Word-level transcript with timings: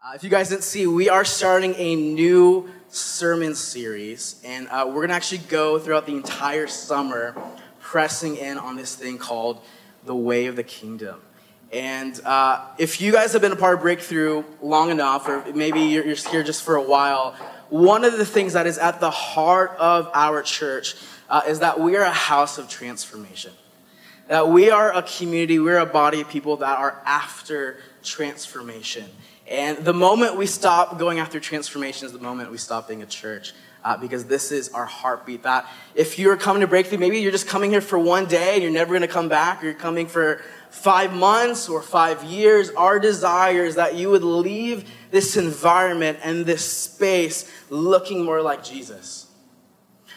Uh, 0.00 0.12
if 0.14 0.22
you 0.22 0.30
guys 0.30 0.48
didn't 0.48 0.62
see, 0.62 0.86
we 0.86 1.08
are 1.08 1.24
starting 1.24 1.74
a 1.74 1.96
new 1.96 2.70
sermon 2.88 3.52
series, 3.52 4.40
and 4.44 4.68
uh, 4.68 4.84
we're 4.86 4.94
going 4.94 5.08
to 5.08 5.14
actually 5.14 5.38
go 5.48 5.76
throughout 5.76 6.06
the 6.06 6.14
entire 6.14 6.68
summer 6.68 7.34
pressing 7.80 8.36
in 8.36 8.58
on 8.58 8.76
this 8.76 8.94
thing 8.94 9.18
called 9.18 9.60
the 10.04 10.14
way 10.14 10.46
of 10.46 10.54
the 10.54 10.62
kingdom. 10.62 11.20
And 11.72 12.18
uh, 12.24 12.64
if 12.78 13.00
you 13.00 13.10
guys 13.10 13.32
have 13.32 13.42
been 13.42 13.50
a 13.50 13.56
part 13.56 13.74
of 13.74 13.80
Breakthrough 13.80 14.44
long 14.62 14.90
enough, 14.90 15.28
or 15.28 15.44
maybe 15.52 15.80
you're, 15.80 16.06
you're 16.06 16.14
here 16.14 16.44
just 16.44 16.62
for 16.62 16.76
a 16.76 16.82
while, 16.82 17.34
one 17.68 18.04
of 18.04 18.16
the 18.16 18.24
things 18.24 18.52
that 18.52 18.68
is 18.68 18.78
at 18.78 19.00
the 19.00 19.10
heart 19.10 19.72
of 19.80 20.08
our 20.14 20.42
church 20.42 20.94
uh, 21.28 21.42
is 21.48 21.58
that 21.58 21.80
we 21.80 21.96
are 21.96 22.04
a 22.04 22.10
house 22.12 22.56
of 22.56 22.68
transformation. 22.68 23.52
That 24.28 24.48
we 24.48 24.70
are 24.70 24.94
a 24.94 25.02
community, 25.02 25.58
we're 25.58 25.78
a 25.78 25.86
body 25.86 26.20
of 26.20 26.28
people 26.28 26.58
that 26.58 26.78
are 26.78 27.02
after 27.04 27.80
transformation. 28.04 29.06
And 29.50 29.78
the 29.78 29.94
moment 29.94 30.36
we 30.36 30.46
stop 30.46 30.98
going 30.98 31.18
after 31.18 31.40
transformation 31.40 32.06
is 32.06 32.12
the 32.12 32.18
moment 32.18 32.50
we 32.50 32.58
stop 32.58 32.86
being 32.88 33.02
a 33.02 33.06
church. 33.06 33.54
Uh, 33.84 33.96
because 33.96 34.24
this 34.24 34.50
is 34.50 34.70
our 34.70 34.84
heartbeat. 34.84 35.44
That 35.44 35.64
if 35.94 36.18
you're 36.18 36.36
coming 36.36 36.62
to 36.62 36.66
Breakthrough, 36.66 36.98
maybe 36.98 37.20
you're 37.20 37.32
just 37.32 37.46
coming 37.46 37.70
here 37.70 37.80
for 37.80 37.96
one 37.96 38.26
day 38.26 38.54
and 38.54 38.62
you're 38.62 38.72
never 38.72 38.90
going 38.90 39.02
to 39.02 39.08
come 39.08 39.28
back, 39.28 39.62
or 39.62 39.66
you're 39.66 39.74
coming 39.74 40.08
for 40.08 40.42
five 40.70 41.14
months 41.14 41.68
or 41.68 41.80
five 41.80 42.24
years. 42.24 42.70
Our 42.70 42.98
desire 42.98 43.64
is 43.64 43.76
that 43.76 43.94
you 43.94 44.10
would 44.10 44.24
leave 44.24 44.90
this 45.12 45.36
environment 45.36 46.18
and 46.22 46.44
this 46.44 46.64
space 46.64 47.50
looking 47.70 48.24
more 48.24 48.42
like 48.42 48.64
Jesus. 48.64 49.28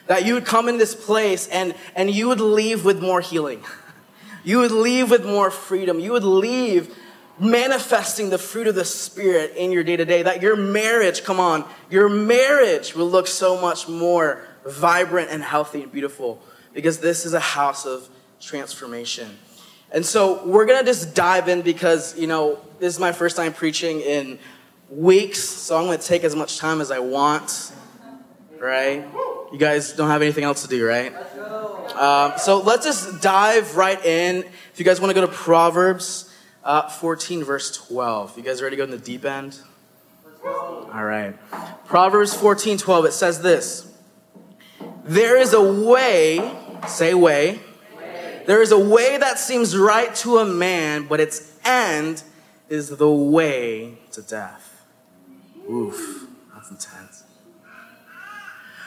That 0.08 0.26
you 0.26 0.34
would 0.34 0.46
come 0.46 0.68
in 0.68 0.78
this 0.78 0.96
place 0.96 1.48
and, 1.48 1.76
and 1.96 2.10
you 2.10 2.28
would 2.30 2.42
leave 2.42 2.84
with 2.84 3.02
more 3.02 3.22
healing. 3.22 3.64
You 4.44 4.58
would 4.58 4.72
leave 4.72 5.12
with 5.12 5.24
more 5.24 5.52
freedom. 5.52 6.00
You 6.00 6.14
would 6.14 6.24
leave 6.24 6.96
manifesting 7.42 8.30
the 8.30 8.38
fruit 8.38 8.68
of 8.68 8.76
the 8.76 8.86
Spirit 8.86 9.56
in 9.56 9.72
your 9.72 9.84
day 9.84 9.98
to 9.98 10.06
day. 10.06 10.24
That 10.24 10.42
your 10.42 10.56
marriage, 10.56 11.24
come 11.24 11.40
on, 11.40 11.66
your 11.90 12.08
marriage 12.08 12.96
will 12.96 13.10
look 13.10 13.28
so 13.28 13.60
much 13.60 13.90
more 13.90 14.44
vibrant 14.66 15.32
and 15.32 15.42
healthy 15.42 15.82
and 15.82 15.92
beautiful 15.92 16.42
because 16.74 17.00
this 17.00 17.26
is 17.26 17.34
a 17.34 17.40
house 17.40 17.86
of 17.86 18.08
transformation. 18.40 19.38
And 19.92 20.06
so 20.06 20.46
we're 20.46 20.66
going 20.66 20.80
to 20.80 20.86
just 20.86 21.16
dive 21.16 21.50
in 21.50 21.64
because, 21.64 22.18
you 22.18 22.28
know, 22.28 22.60
this 22.80 22.94
is 22.94 23.00
my 23.00 23.12
first 23.12 23.36
time 23.36 23.54
preaching 23.54 24.02
in 24.02 24.40
weeks, 24.90 25.40
so 25.40 25.78
I'm 25.78 25.86
going 25.86 26.00
to 26.00 26.06
take 26.06 26.24
as 26.24 26.36
much 26.36 26.58
time 26.58 26.80
as 26.80 26.92
I 26.92 27.00
want, 27.00 27.74
right? 28.60 29.04
You 29.52 29.58
guys 29.58 29.94
don't 29.94 30.10
have 30.10 30.22
anything 30.22 30.44
else 30.44 30.62
to 30.62 30.68
do, 30.68 30.86
right? 30.86 31.14
Um, 31.96 32.34
so 32.38 32.62
let's 32.62 32.86
just 32.86 33.22
dive 33.22 33.76
right 33.76 34.04
in. 34.06 34.44
If 34.72 34.80
you 34.80 34.86
guys 34.86 35.02
want 35.02 35.10
to 35.10 35.14
go 35.14 35.26
to 35.26 35.32
Proverbs 35.32 36.31
uh, 36.64 36.90
14, 36.90 37.44
verse 37.44 37.76
12. 37.88 38.38
You 38.38 38.44
guys 38.44 38.62
ready 38.62 38.76
to 38.76 38.78
go 38.78 38.84
in 38.84 38.92
the 38.92 38.98
deep 38.98 39.26
end? 39.26 39.60
All 40.44 41.04
right. 41.04 41.36
Proverbs 41.86 42.34
14, 42.34 42.78
12, 42.78 43.06
it 43.06 43.14
says 43.14 43.42
this 43.42 43.92
There 45.04 45.38
is 45.38 45.54
a 45.54 45.62
way, 45.62 46.54
say 46.88 47.14
way, 47.14 47.60
there 48.46 48.62
is 48.62 48.72
a 48.72 48.80
way 48.80 49.18
that 49.18 49.40
seems 49.40 49.78
right 49.78 50.14
to 50.16 50.40
a 50.40 50.46
man, 50.46 51.08
but 51.08 51.20
its 51.20 51.58
end 51.64 52.24
is 52.70 52.90
the 52.90 53.10
way 53.10 53.98
to 54.12 54.22
death. 54.22 54.86
Oof, 55.70 56.28
that's 56.54 56.72
intense. 56.72 57.24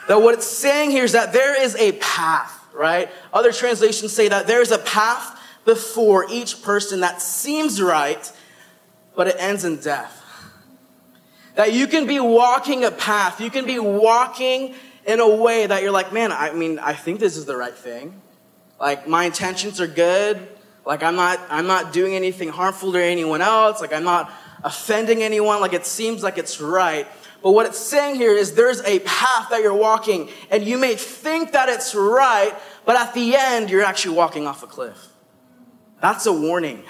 That 0.07 0.21
what 0.21 0.35
it's 0.35 0.45
saying 0.45 0.91
here 0.91 1.03
is 1.03 1.13
that 1.13 1.33
there 1.33 1.59
is 1.59 1.75
a 1.77 1.93
path, 1.93 2.63
right? 2.73 3.09
Other 3.33 3.51
translations 3.51 4.13
say 4.13 4.27
that 4.27 4.45
there 4.45 4.61
is 4.61 4.71
a 4.71 4.77
path 4.77 5.39
before 5.65 6.25
each 6.29 6.61
person 6.61 7.01
that 7.01 7.21
seems 7.21 7.81
right, 7.81 8.31
but 9.15 9.27
it 9.27 9.35
ends 9.39 9.65
in 9.65 9.77
death. 9.77 10.21
That 11.55 11.73
you 11.73 11.87
can 11.87 12.05
be 12.05 12.19
walking 12.19 12.83
a 12.83 12.91
path, 12.91 13.41
you 13.41 13.49
can 13.49 13.65
be 13.65 13.79
walking 13.79 14.75
in 15.05 15.19
a 15.19 15.35
way 15.35 15.65
that 15.65 15.83
you're 15.83 15.91
like, 15.91 16.11
man, 16.11 16.31
I 16.31 16.53
mean, 16.53 16.79
I 16.79 16.93
think 16.93 17.19
this 17.19 17.37
is 17.37 17.45
the 17.45 17.55
right 17.55 17.73
thing. 17.73 18.21
Like 18.79 19.07
my 19.07 19.25
intentions 19.25 19.79
are 19.79 19.87
good. 19.87 20.47
Like 20.85 21.01
I'm 21.01 21.15
not 21.15 21.39
I'm 21.49 21.67
not 21.67 21.93
doing 21.93 22.13
anything 22.13 22.49
harmful 22.49 22.91
to 22.93 23.01
anyone 23.01 23.41
else. 23.41 23.81
Like 23.81 23.93
I'm 23.93 24.03
not 24.03 24.31
offending 24.63 25.23
anyone. 25.23 25.61
Like 25.61 25.73
it 25.73 25.85
seems 25.85 26.23
like 26.23 26.37
it's 26.37 26.59
right. 26.59 27.07
But 27.41 27.51
what 27.51 27.65
it's 27.65 27.79
saying 27.79 28.15
here 28.15 28.33
is 28.33 28.53
there's 28.53 28.81
a 28.81 28.99
path 28.99 29.49
that 29.49 29.61
you're 29.61 29.73
walking 29.73 30.29
and 30.51 30.63
you 30.63 30.77
may 30.77 30.95
think 30.95 31.53
that 31.53 31.69
it's 31.69 31.95
right, 31.95 32.53
but 32.85 32.95
at 32.95 33.13
the 33.13 33.35
end 33.35 33.69
you're 33.69 33.83
actually 33.83 34.15
walking 34.15 34.45
off 34.45 34.63
a 34.63 34.67
cliff. 34.67 35.09
That's 36.05 36.27
a 36.27 36.31
warning. 36.31 36.83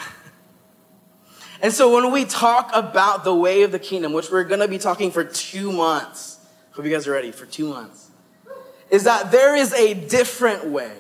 And 1.62 1.72
so 1.72 1.96
when 1.96 2.12
we 2.12 2.26
talk 2.26 2.70
about 2.74 3.24
the 3.24 3.34
way 3.34 3.62
of 3.62 3.72
the 3.72 3.80
kingdom, 3.80 4.12
which 4.12 4.30
we're 4.30 4.44
going 4.44 4.60
to 4.60 4.68
be 4.68 4.78
talking 4.78 5.10
for 5.10 5.24
two 5.24 5.72
months, 5.72 6.38
hope 6.72 6.84
you 6.84 6.92
guys 6.92 7.08
are 7.08 7.14
ready 7.14 7.32
for 7.32 7.46
two 7.46 7.70
months, 7.70 8.12
is 8.90 9.06
that 9.06 9.32
there 9.32 9.56
is 9.56 9.72
a 9.72 9.94
different 9.94 10.66
way. 10.66 10.92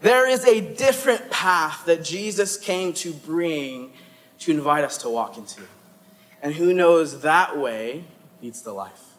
There 0.00 0.28
is 0.28 0.44
a 0.44 0.60
different 0.60 1.28
path 1.28 1.86
that 1.86 2.04
Jesus 2.04 2.56
came 2.56 2.92
to 2.92 3.12
bring 3.12 3.90
to 4.38 4.52
invite 4.52 4.84
us 4.84 4.98
to 4.98 5.10
walk 5.10 5.38
into. 5.38 5.62
And 6.40 6.54
who 6.54 6.72
knows 6.72 7.22
that 7.22 7.58
way 7.58 8.04
leads 8.40 8.62
to 8.62 8.70
life. 8.70 9.16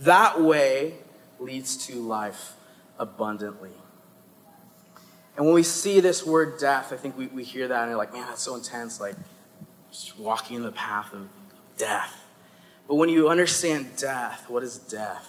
That 0.00 0.42
way 0.42 0.96
leads 1.38 1.78
to 1.86 1.94
life 1.94 2.52
abundantly. 2.98 3.72
And 5.36 5.44
when 5.46 5.54
we 5.54 5.62
see 5.62 6.00
this 6.00 6.24
word 6.24 6.58
death, 6.58 6.92
I 6.92 6.96
think 6.96 7.18
we, 7.18 7.26
we 7.26 7.42
hear 7.42 7.66
that 7.68 7.82
and 7.82 7.90
you're 7.90 7.98
like, 7.98 8.12
man, 8.12 8.26
that's 8.26 8.42
so 8.42 8.54
intense, 8.54 9.00
like 9.00 9.16
just 9.90 10.18
walking 10.18 10.56
in 10.56 10.62
the 10.62 10.72
path 10.72 11.12
of 11.12 11.28
death. 11.76 12.20
But 12.86 12.96
when 12.96 13.08
you 13.08 13.28
understand 13.28 13.96
death, 13.96 14.48
what 14.48 14.62
is 14.62 14.78
death? 14.78 15.28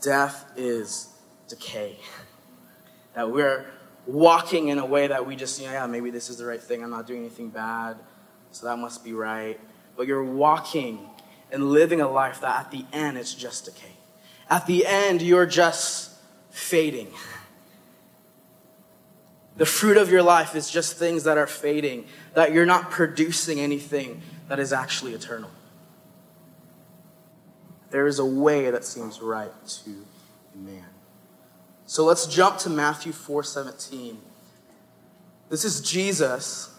Death 0.00 0.44
is 0.56 1.08
decay. 1.48 1.98
That 3.14 3.30
we're 3.30 3.64
walking 4.06 4.68
in 4.68 4.78
a 4.78 4.84
way 4.84 5.06
that 5.06 5.26
we 5.26 5.36
just, 5.36 5.58
you 5.58 5.66
know, 5.66 5.72
yeah, 5.72 5.86
maybe 5.86 6.10
this 6.10 6.28
is 6.28 6.36
the 6.36 6.44
right 6.44 6.62
thing. 6.62 6.84
I'm 6.84 6.90
not 6.90 7.06
doing 7.06 7.20
anything 7.20 7.48
bad, 7.48 7.96
so 8.50 8.66
that 8.66 8.76
must 8.76 9.02
be 9.02 9.14
right. 9.14 9.58
But 9.96 10.06
you're 10.06 10.22
walking 10.22 10.98
and 11.50 11.70
living 11.70 12.02
a 12.02 12.08
life 12.10 12.42
that 12.42 12.60
at 12.60 12.70
the 12.70 12.84
end 12.92 13.16
it's 13.16 13.34
just 13.34 13.64
decay. 13.64 13.96
At 14.50 14.66
the 14.66 14.86
end, 14.86 15.22
you're 15.22 15.46
just 15.46 16.12
fading. 16.50 17.08
The 19.56 19.66
fruit 19.66 19.96
of 19.96 20.10
your 20.10 20.22
life 20.22 20.54
is 20.54 20.70
just 20.70 20.96
things 20.96 21.24
that 21.24 21.38
are 21.38 21.46
fading, 21.46 22.06
that 22.34 22.52
you're 22.52 22.66
not 22.66 22.90
producing 22.90 23.58
anything 23.58 24.22
that 24.48 24.58
is 24.58 24.72
actually 24.72 25.14
eternal. 25.14 25.50
There 27.90 28.06
is 28.06 28.18
a 28.18 28.26
way 28.26 28.70
that 28.70 28.84
seems 28.84 29.22
right 29.22 29.52
to 29.84 30.04
man. 30.54 30.84
So 31.86 32.04
let's 32.04 32.26
jump 32.26 32.58
to 32.58 32.70
Matthew 32.70 33.12
4:17. 33.12 34.18
This 35.48 35.64
is 35.64 35.80
Jesus, 35.80 36.70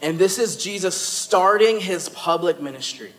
and 0.00 0.18
this 0.18 0.38
is 0.38 0.56
Jesus 0.56 0.94
starting 0.94 1.80
his 1.80 2.08
public 2.10 2.60
ministry. 2.60 3.14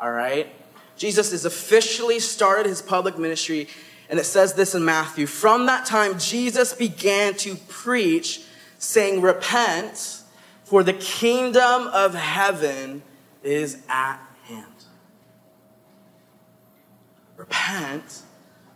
All 0.00 0.12
right? 0.12 0.54
Jesus 0.96 1.30
has 1.30 1.44
officially 1.44 2.20
started 2.20 2.66
his 2.66 2.82
public 2.82 3.18
ministry 3.18 3.68
and 4.08 4.18
it 4.18 4.24
says 4.24 4.54
this 4.54 4.74
in 4.74 4.84
Matthew 4.84 5.26
From 5.26 5.66
that 5.66 5.86
time, 5.86 6.18
Jesus 6.18 6.72
began 6.72 7.34
to 7.34 7.56
preach, 7.68 8.42
saying, 8.78 9.20
Repent, 9.20 10.22
for 10.64 10.82
the 10.82 10.92
kingdom 10.92 11.88
of 11.88 12.14
heaven 12.14 13.02
is 13.42 13.78
at 13.88 14.18
hand. 14.44 14.66
Repent, 17.36 18.22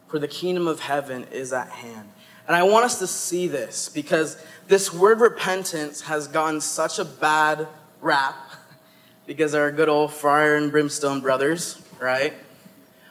for 0.09 0.19
the 0.19 0.29
kingdom 0.29 0.67
of 0.67 0.81
heaven 0.81 1.27
is 1.33 1.53
at 1.53 1.69
hand. 1.69 2.11
And 2.47 2.57
I 2.57 2.65
want 2.65 2.85
us 2.85 2.99
to 2.99 3.07
see 3.07 3.47
this 3.47 3.89
because 3.89 4.43
this 4.67 4.93
word 4.93 5.21
repentance 5.21 6.03
has 6.03 6.27
gotten 6.27 6.61
such 6.61 6.99
a 6.99 7.05
bad 7.05 7.69
rap 8.01 8.37
because 9.27 9.55
our 9.55 9.71
good 9.71 9.89
old 9.89 10.13
fire 10.13 10.57
and 10.57 10.71
brimstone 10.71 11.21
brothers, 11.21 11.81
right? 12.01 12.35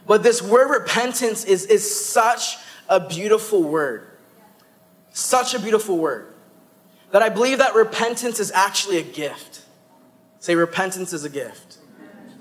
But 0.09 0.23
this 0.23 0.41
word 0.41 0.71
repentance 0.71 1.45
is, 1.45 1.67
is 1.67 2.03
such 2.03 2.57
a 2.89 2.99
beautiful 2.99 3.61
word. 3.61 4.07
Such 5.11 5.53
a 5.53 5.59
beautiful 5.59 5.99
word. 5.99 6.33
That 7.11 7.21
I 7.21 7.29
believe 7.29 7.59
that 7.59 7.75
repentance 7.75 8.39
is 8.39 8.51
actually 8.51 8.97
a 8.97 9.03
gift. 9.03 9.61
Say, 10.39 10.55
repentance 10.55 11.13
is 11.13 11.25
a 11.25 11.29
gift. 11.29 11.77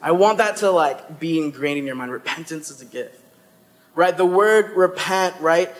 I 0.00 0.12
want 0.12 0.38
that 0.38 0.56
to 0.58 0.70
like 0.70 1.20
be 1.20 1.38
ingrained 1.38 1.78
in 1.78 1.84
your 1.84 1.94
mind. 1.94 2.10
Repentance 2.10 2.70
is 2.70 2.80
a 2.80 2.86
gift. 2.86 3.20
Right? 3.94 4.16
The 4.16 4.24
word 4.24 4.74
repent, 4.74 5.38
right, 5.38 5.70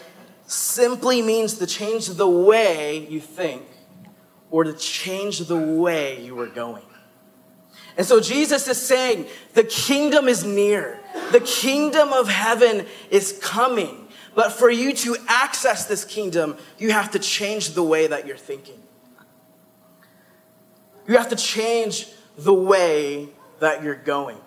simply 0.47 1.23
means 1.23 1.57
to 1.57 1.67
change 1.67 2.09
the 2.09 2.29
way 2.29 3.07
you 3.09 3.19
think 3.21 3.63
or 4.51 4.63
to 4.65 4.75
change 4.75 5.39
the 5.39 5.57
way 5.57 6.23
you 6.23 6.35
were 6.35 6.49
going. 6.49 6.85
And 7.99 8.07
so 8.07 8.21
Jesus 8.21 8.69
is 8.69 8.81
saying, 8.81 9.27
the 9.55 9.65
kingdom 9.65 10.29
is 10.29 10.45
near. 10.45 11.01
The 11.33 11.41
kingdom 11.41 12.13
of 12.13 12.29
heaven 12.29 12.87
is 13.11 13.39
coming. 13.43 14.07
But 14.37 14.53
for 14.53 14.71
you 14.71 14.95
to 14.95 15.17
access 15.27 15.87
this 15.87 16.05
kingdom, 16.05 16.57
you 16.79 16.93
have 16.93 17.11
to 17.11 17.19
change 17.19 17.71
the 17.71 17.83
way 17.83 18.07
that 18.07 18.25
you're 18.25 18.37
thinking. 18.37 18.81
You 21.09 21.17
have 21.17 21.31
to 21.31 21.37
change 21.37 22.07
the 22.37 22.55
way 22.55 23.31
that 23.59 23.83
you're 23.83 23.97
going. 23.97 24.39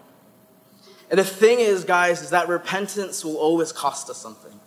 And 1.10 1.20
the 1.20 1.26
thing 1.26 1.60
is, 1.60 1.84
guys, 1.84 2.22
is 2.22 2.30
that 2.30 2.48
repentance 2.48 3.26
will 3.26 3.36
always 3.36 3.74
cost 3.74 4.10
us 4.10 4.18
something. 4.18 4.61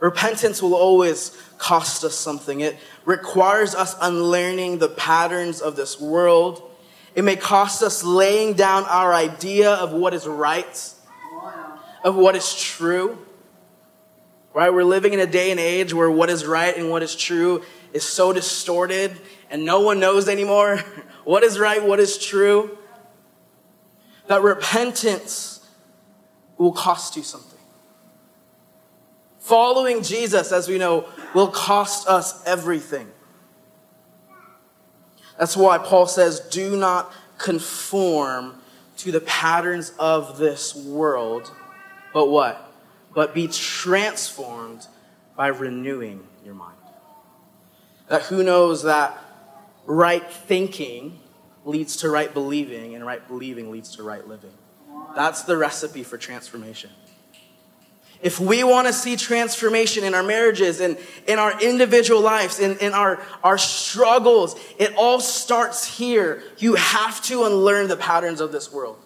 Repentance 0.00 0.62
will 0.62 0.74
always 0.74 1.36
cost 1.58 2.04
us 2.04 2.14
something. 2.14 2.60
It 2.60 2.76
requires 3.04 3.74
us 3.74 3.96
unlearning 4.00 4.78
the 4.78 4.88
patterns 4.88 5.60
of 5.60 5.74
this 5.74 6.00
world. 6.00 6.62
It 7.14 7.22
may 7.22 7.36
cost 7.36 7.82
us 7.82 8.04
laying 8.04 8.54
down 8.54 8.84
our 8.84 9.12
idea 9.12 9.72
of 9.72 9.92
what 9.92 10.14
is 10.14 10.26
right, 10.26 10.94
of 12.04 12.14
what 12.14 12.36
is 12.36 12.54
true. 12.54 13.18
Right? 14.54 14.72
We're 14.72 14.84
living 14.84 15.12
in 15.12 15.20
a 15.20 15.26
day 15.26 15.50
and 15.50 15.60
age 15.60 15.92
where 15.92 16.10
what 16.10 16.30
is 16.30 16.46
right 16.46 16.76
and 16.76 16.90
what 16.90 17.02
is 17.02 17.14
true 17.14 17.64
is 17.92 18.04
so 18.04 18.32
distorted 18.32 19.18
and 19.50 19.64
no 19.64 19.80
one 19.80 19.98
knows 19.98 20.28
anymore 20.28 20.78
what 21.24 21.42
is 21.42 21.58
right, 21.58 21.82
what 21.82 22.00
is 22.00 22.18
true. 22.18 22.76
That 24.28 24.42
repentance 24.42 25.66
will 26.56 26.72
cost 26.72 27.16
you 27.16 27.22
something. 27.22 27.47
Following 29.48 30.02
Jesus, 30.02 30.52
as 30.52 30.68
we 30.68 30.76
know, 30.76 31.08
will 31.34 31.48
cost 31.48 32.06
us 32.06 32.44
everything. 32.44 33.08
That's 35.38 35.56
why 35.56 35.78
Paul 35.78 36.06
says, 36.06 36.40
do 36.40 36.76
not 36.76 37.10
conform 37.38 38.60
to 38.98 39.10
the 39.10 39.22
patterns 39.22 39.94
of 39.98 40.36
this 40.36 40.74
world, 40.74 41.50
but 42.12 42.26
what? 42.26 42.70
But 43.14 43.32
be 43.32 43.48
transformed 43.48 44.86
by 45.34 45.46
renewing 45.46 46.26
your 46.44 46.54
mind. 46.54 46.76
That 48.08 48.24
who 48.24 48.42
knows 48.42 48.82
that 48.82 49.16
right 49.86 50.30
thinking 50.30 51.20
leads 51.64 51.96
to 51.98 52.10
right 52.10 52.34
believing, 52.34 52.94
and 52.94 53.06
right 53.06 53.26
believing 53.26 53.70
leads 53.70 53.96
to 53.96 54.02
right 54.02 54.28
living. 54.28 54.52
That's 55.16 55.44
the 55.44 55.56
recipe 55.56 56.02
for 56.02 56.18
transformation. 56.18 56.90
If 58.20 58.40
we 58.40 58.64
want 58.64 58.88
to 58.88 58.92
see 58.92 59.16
transformation 59.16 60.02
in 60.02 60.12
our 60.14 60.24
marriages 60.24 60.80
and 60.80 60.98
in 61.26 61.38
our 61.38 61.60
individual 61.60 62.20
lives, 62.20 62.58
in, 62.58 62.76
in 62.78 62.92
our, 62.92 63.22
our 63.44 63.58
struggles, 63.58 64.58
it 64.78 64.92
all 64.96 65.20
starts 65.20 65.84
here. 65.84 66.42
You 66.58 66.74
have 66.74 67.22
to 67.24 67.44
unlearn 67.44 67.86
the 67.86 67.96
patterns 67.96 68.40
of 68.40 68.50
this 68.50 68.72
world. 68.72 68.98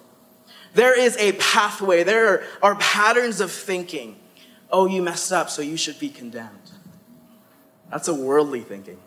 There 0.75 0.99
is 0.99 1.17
a 1.19 1.33
pathway, 1.33 2.03
there 2.03 2.45
are 2.63 2.77
patterns 2.77 3.41
of 3.41 3.53
thinking. 3.53 4.17
Oh, 4.71 4.87
you 4.87 5.03
messed 5.03 5.31
up, 5.31 5.51
so 5.51 5.61
you 5.61 5.77
should 5.77 5.99
be 5.99 6.09
condemned. 6.09 6.71
That's 7.91 8.09
a 8.09 8.15
worldly 8.15 8.63
thinking. 8.63 8.99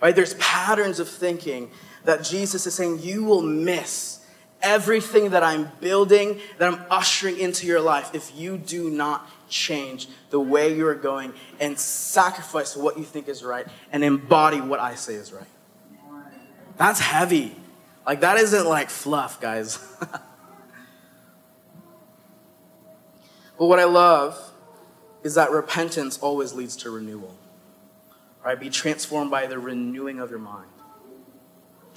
Right? 0.00 0.14
There's 0.14 0.34
patterns 0.34 1.00
of 1.00 1.08
thinking 1.08 1.72
that 2.04 2.22
Jesus 2.22 2.66
is 2.66 2.74
saying 2.74 3.00
you 3.00 3.24
will 3.24 3.42
miss 3.42 4.19
everything 4.62 5.30
that 5.30 5.42
I'm 5.42 5.70
building, 5.80 6.40
that 6.58 6.72
I'm 6.72 6.84
ushering 6.90 7.38
into 7.38 7.66
your 7.66 7.80
life, 7.80 8.14
if 8.14 8.34
you 8.36 8.58
do 8.58 8.90
not 8.90 9.28
change 9.48 10.08
the 10.30 10.40
way 10.40 10.74
you 10.76 10.86
are 10.86 10.94
going 10.94 11.32
and 11.58 11.78
sacrifice 11.78 12.76
what 12.76 12.96
you 12.96 13.04
think 13.04 13.28
is 13.28 13.42
right 13.42 13.66
and 13.92 14.04
embody 14.04 14.60
what 14.60 14.80
I 14.80 14.94
say 14.94 15.14
is 15.14 15.32
right. 15.32 15.44
That's 16.76 17.00
heavy. 17.00 17.54
Like, 18.06 18.20
that 18.20 18.38
isn't 18.38 18.66
like 18.66 18.88
fluff, 18.88 19.40
guys. 19.40 19.78
but 20.00 20.20
what 23.58 23.78
I 23.78 23.84
love 23.84 24.38
is 25.22 25.34
that 25.34 25.50
repentance 25.50 26.18
always 26.18 26.54
leads 26.54 26.76
to 26.76 26.90
renewal. 26.90 27.36
Right? 28.42 28.58
Be 28.58 28.70
transformed 28.70 29.30
by 29.30 29.46
the 29.46 29.58
renewing 29.58 30.18
of 30.20 30.30
your 30.30 30.38
mind. 30.38 30.69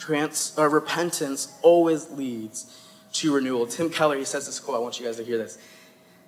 Trans, 0.04 0.54
uh, 0.58 0.68
repentance 0.68 1.58
always 1.62 2.10
leads 2.12 2.78
to 3.14 3.34
renewal. 3.34 3.66
Tim 3.66 3.90
Keller, 3.90 4.18
he 4.18 4.26
says 4.26 4.46
this 4.48 4.60
quote. 4.60 4.76
I 4.76 4.80
want 4.80 5.00
you 5.00 5.06
guys 5.06 5.16
to 5.16 5.24
hear 5.24 5.38
this. 5.38 5.58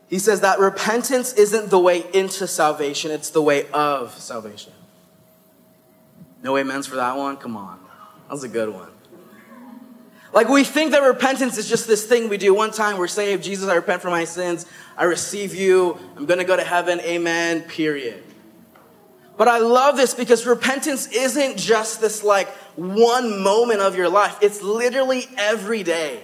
He 0.07 0.17
says 0.17 0.39
that 0.41 0.59
repentance 0.59 1.33
isn't 1.33 1.69
the 1.71 1.79
way 1.79 2.05
into 2.13 2.47
salvation, 2.47 3.11
it's 3.11 3.31
the 3.31 3.41
way 3.41 3.69
of 3.71 4.17
salvation. 4.17 4.71
No 6.41 6.55
amens 6.57 6.87
for 6.87 6.95
that 6.95 7.17
one? 7.17 7.35
Come 7.35 7.57
on. 7.57 7.81
That 8.27 8.31
was 8.31 8.45
a 8.45 8.47
good 8.47 8.69
one. 8.69 8.91
Like 10.31 10.47
we 10.47 10.63
think 10.63 10.91
that 10.91 10.99
repentance 10.99 11.57
is 11.57 11.67
just 11.67 11.85
this 11.85 12.05
thing 12.05 12.29
we 12.29 12.37
do 12.37 12.53
one 12.53 12.71
time, 12.71 12.97
we're 12.97 13.07
saved, 13.07 13.43
Jesus, 13.43 13.67
I 13.67 13.75
repent 13.75 14.01
for 14.01 14.09
my 14.09 14.23
sins, 14.23 14.65
I 14.95 15.03
receive 15.03 15.53
you, 15.53 15.97
I'm 16.15 16.25
gonna 16.25 16.45
go 16.45 16.55
to 16.55 16.63
heaven, 16.63 17.01
amen, 17.01 17.63
period. 17.63 18.23
But 19.37 19.47
I 19.47 19.59
love 19.59 19.97
this 19.97 20.13
because 20.13 20.45
repentance 20.45 21.07
isn't 21.07 21.57
just 21.57 21.99
this 21.99 22.23
like 22.23 22.47
one 22.75 23.41
moment 23.41 23.81
of 23.81 23.95
your 23.95 24.09
life. 24.09 24.37
It's 24.41 24.61
literally 24.61 25.27
every 25.37 25.83
day. 25.83 26.21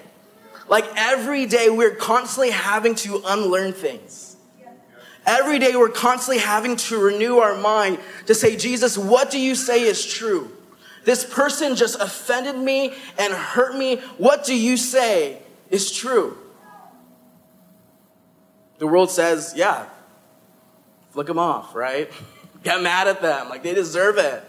Like 0.69 0.86
every 0.96 1.46
day, 1.46 1.69
we're 1.69 1.96
constantly 1.96 2.52
having 2.52 2.96
to 2.96 3.22
unlearn 3.25 3.74
things. 3.74 4.38
Every 5.25 5.60
day, 5.60 5.75
we're 5.75 5.90
constantly 5.90 6.42
having 6.42 6.78
to 6.78 6.98
renew 6.98 7.38
our 7.40 7.56
mind 7.56 8.00
to 8.28 8.34
say, 8.34 8.56
Jesus, 8.56 8.98
what 8.98 9.30
do 9.30 9.38
you 9.38 9.54
say 9.56 9.81
is 9.81 10.06
true? 10.06 10.50
This 11.04 11.25
person 11.25 11.75
just 11.75 12.00
offended 12.00 12.56
me 12.56 12.94
and 13.18 13.34
hurt 13.34 13.75
me. 13.75 13.98
What 14.18 14.46
do 14.46 14.56
you 14.56 14.78
say 14.78 15.40
is 15.69 15.92
true? 15.92 16.38
The 18.78 18.88
world 18.88 19.12
says, 19.12 19.54
yeah, 19.56 19.88
flick 21.12 21.28
them 21.28 21.38
off, 21.38 21.75
right? 21.75 22.10
Get 22.63 22.81
mad 22.81 23.08
at 23.08 23.22
them, 23.22 23.50
like 23.50 23.63
they 23.63 23.74
deserve 23.74 24.18
it. 24.18 24.44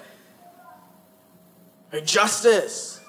Right? 1.93 2.07
Justice. 2.07 3.01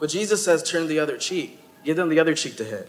But 0.00 0.10
Jesus 0.10 0.44
says, 0.44 0.62
turn 0.62 0.88
the 0.88 0.98
other 0.98 1.16
cheek. 1.16 1.60
Give 1.84 1.96
them 1.96 2.08
the 2.08 2.18
other 2.18 2.34
cheek 2.34 2.56
to 2.56 2.64
hit. 2.64 2.88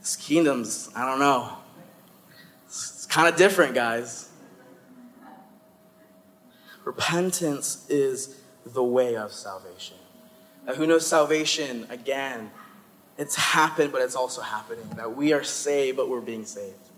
This 0.00 0.16
kingdom's, 0.16 0.90
I 0.94 1.06
don't 1.06 1.18
know. 1.18 1.56
It's 2.66 3.06
kind 3.06 3.28
of 3.28 3.36
different, 3.36 3.74
guys. 3.74 4.28
Repentance 6.84 7.86
is 7.88 8.36
the 8.66 8.84
way 8.84 9.16
of 9.16 9.32
salvation. 9.32 9.96
Now, 10.66 10.74
who 10.74 10.86
knows 10.86 11.06
salvation? 11.06 11.86
Again, 11.88 12.50
it's 13.16 13.36
happened, 13.36 13.92
but 13.92 14.02
it's 14.02 14.16
also 14.16 14.42
happening. 14.42 14.88
That 14.96 15.16
we 15.16 15.32
are 15.32 15.44
saved, 15.44 15.96
but 15.96 16.08
we're 16.08 16.20
being 16.20 16.44
saved. 16.44 16.90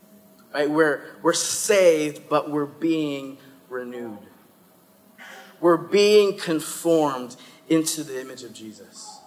Right? 0.55 0.71
We're, 0.71 1.03
we're 1.23 1.33
saved, 1.33 2.29
but 2.29 2.51
we're 2.51 2.67
being 2.67 3.39
renewed. 3.69 4.19
We're 5.61 5.77
being 5.77 6.39
conformed 6.39 7.37
into 7.69 8.05
the 8.05 8.21
image 8.21 8.43
of 8.43 8.53
Jesus. 8.53 9.21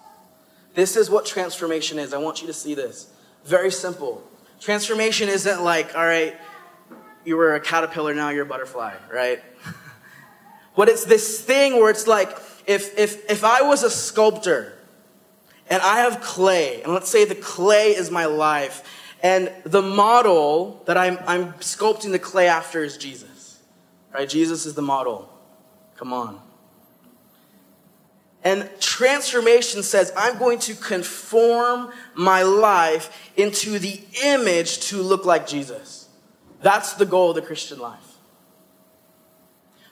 This 0.76 0.96
is 0.96 1.10
what 1.10 1.26
transformation 1.26 2.00
is. 2.00 2.14
I 2.14 2.18
want 2.18 2.42
you 2.42 2.48
to 2.48 2.54
see 2.54 2.74
this. 2.74 3.12
Very 3.44 3.72
simple. 3.72 4.24
Transformation 4.60 5.30
isn't 5.30 5.64
like, 5.64 5.96
all 5.96 6.06
right, 6.06 6.38
you 7.26 7.38
were 7.38 7.56
a 7.56 7.60
caterpillar, 7.60 8.14
now 8.14 8.30
you're 8.30 8.44
a 8.44 8.48
butterfly, 8.48 8.94
right? 9.12 9.42
but 10.76 10.90
it's 10.90 11.06
this 11.06 11.42
thing 11.42 11.74
where 11.80 11.90
it's 11.90 12.08
like, 12.08 12.30
if, 12.66 12.98
if, 12.98 13.30
if 13.30 13.44
I 13.44 13.62
was 13.62 13.84
a 13.84 13.90
sculptor 13.90 14.78
and 15.70 15.82
I 15.82 16.02
have 16.02 16.22
clay, 16.22 16.82
and 16.82 16.94
let's 16.94 17.10
say 17.10 17.26
the 17.26 17.36
clay 17.36 17.90
is 17.90 18.12
my 18.12 18.26
life, 18.26 18.84
and 19.22 19.52
the 19.64 19.82
model 19.82 20.82
that 20.86 20.98
I'm, 20.98 21.20
I'm 21.28 21.54
sculpting 21.54 22.12
the 22.12 22.20
clay 22.20 22.48
after 22.48 22.84
is 22.84 22.98
Jesus, 22.98 23.60
right? 24.14 24.28
Jesus 24.28 24.66
is 24.66 24.76
the 24.76 24.82
model. 24.82 25.30
Come 25.98 26.14
on. 26.14 26.40
And 28.44 28.70
transformation 28.80 29.84
says, 29.84 30.14
I'm 30.16 30.38
going 30.38 30.60
to 30.60 30.76
conform 30.76 31.92
my 32.16 32.44
life 32.44 33.32
into 33.36 33.80
the 33.80 34.00
image 34.24 34.80
to 34.88 35.02
look 35.02 35.26
like 35.26 35.46
Jesus. 35.46 36.08
That's 36.62 36.94
the 36.94 37.06
goal 37.06 37.32
of 37.32 37.36
the 37.36 37.42
Christian 37.42 37.80
life. 37.80 38.00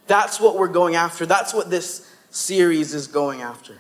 That's 0.08 0.40
what 0.40 0.58
we're 0.58 0.70
going 0.70 0.96
after. 0.96 1.26
That's 1.26 1.54
what 1.54 1.70
this 1.70 2.10
series 2.30 2.94
is 2.94 3.08
going 3.08 3.42
after. 3.42 3.76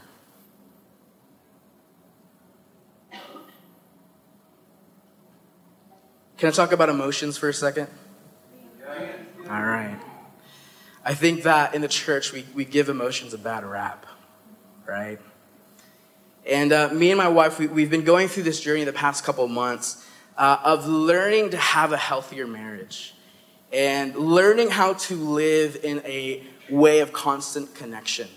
Can 6.37 6.49
I 6.49 6.51
talk 6.51 6.71
about 6.71 6.89
emotions 6.89 7.35
for 7.35 7.49
a 7.49 7.53
second? 7.53 7.87
All 9.49 9.63
right. 9.63 9.99
I 11.03 11.15
think 11.15 11.43
that 11.43 11.73
in 11.73 11.81
the 11.81 11.87
church, 11.87 12.31
we, 12.31 12.45
we 12.53 12.63
give 12.63 12.89
emotions 12.89 13.33
a 13.33 13.39
bad 13.39 13.65
rap, 13.65 14.05
right? 14.85 15.19
And 16.45 16.71
uh, 16.71 16.89
me 16.93 17.09
and 17.09 17.17
my 17.17 17.27
wife, 17.27 17.57
we, 17.57 17.65
we've 17.65 17.89
been 17.89 18.03
going 18.03 18.27
through 18.27 18.43
this 18.43 18.61
journey 18.61 18.83
the 18.83 18.93
past 18.93 19.23
couple 19.23 19.47
months 19.47 20.07
uh, 20.37 20.59
of 20.63 20.85
learning 20.85 21.49
to 21.51 21.57
have 21.57 21.91
a 21.91 21.97
healthier 21.97 22.45
marriage 22.45 23.15
and 23.73 24.15
learning 24.15 24.69
how 24.69 24.93
to 24.93 25.15
live 25.15 25.79
in 25.83 26.03
a 26.05 26.43
way 26.69 26.99
of 26.99 27.11
constant 27.11 27.73
connection. 27.73 28.27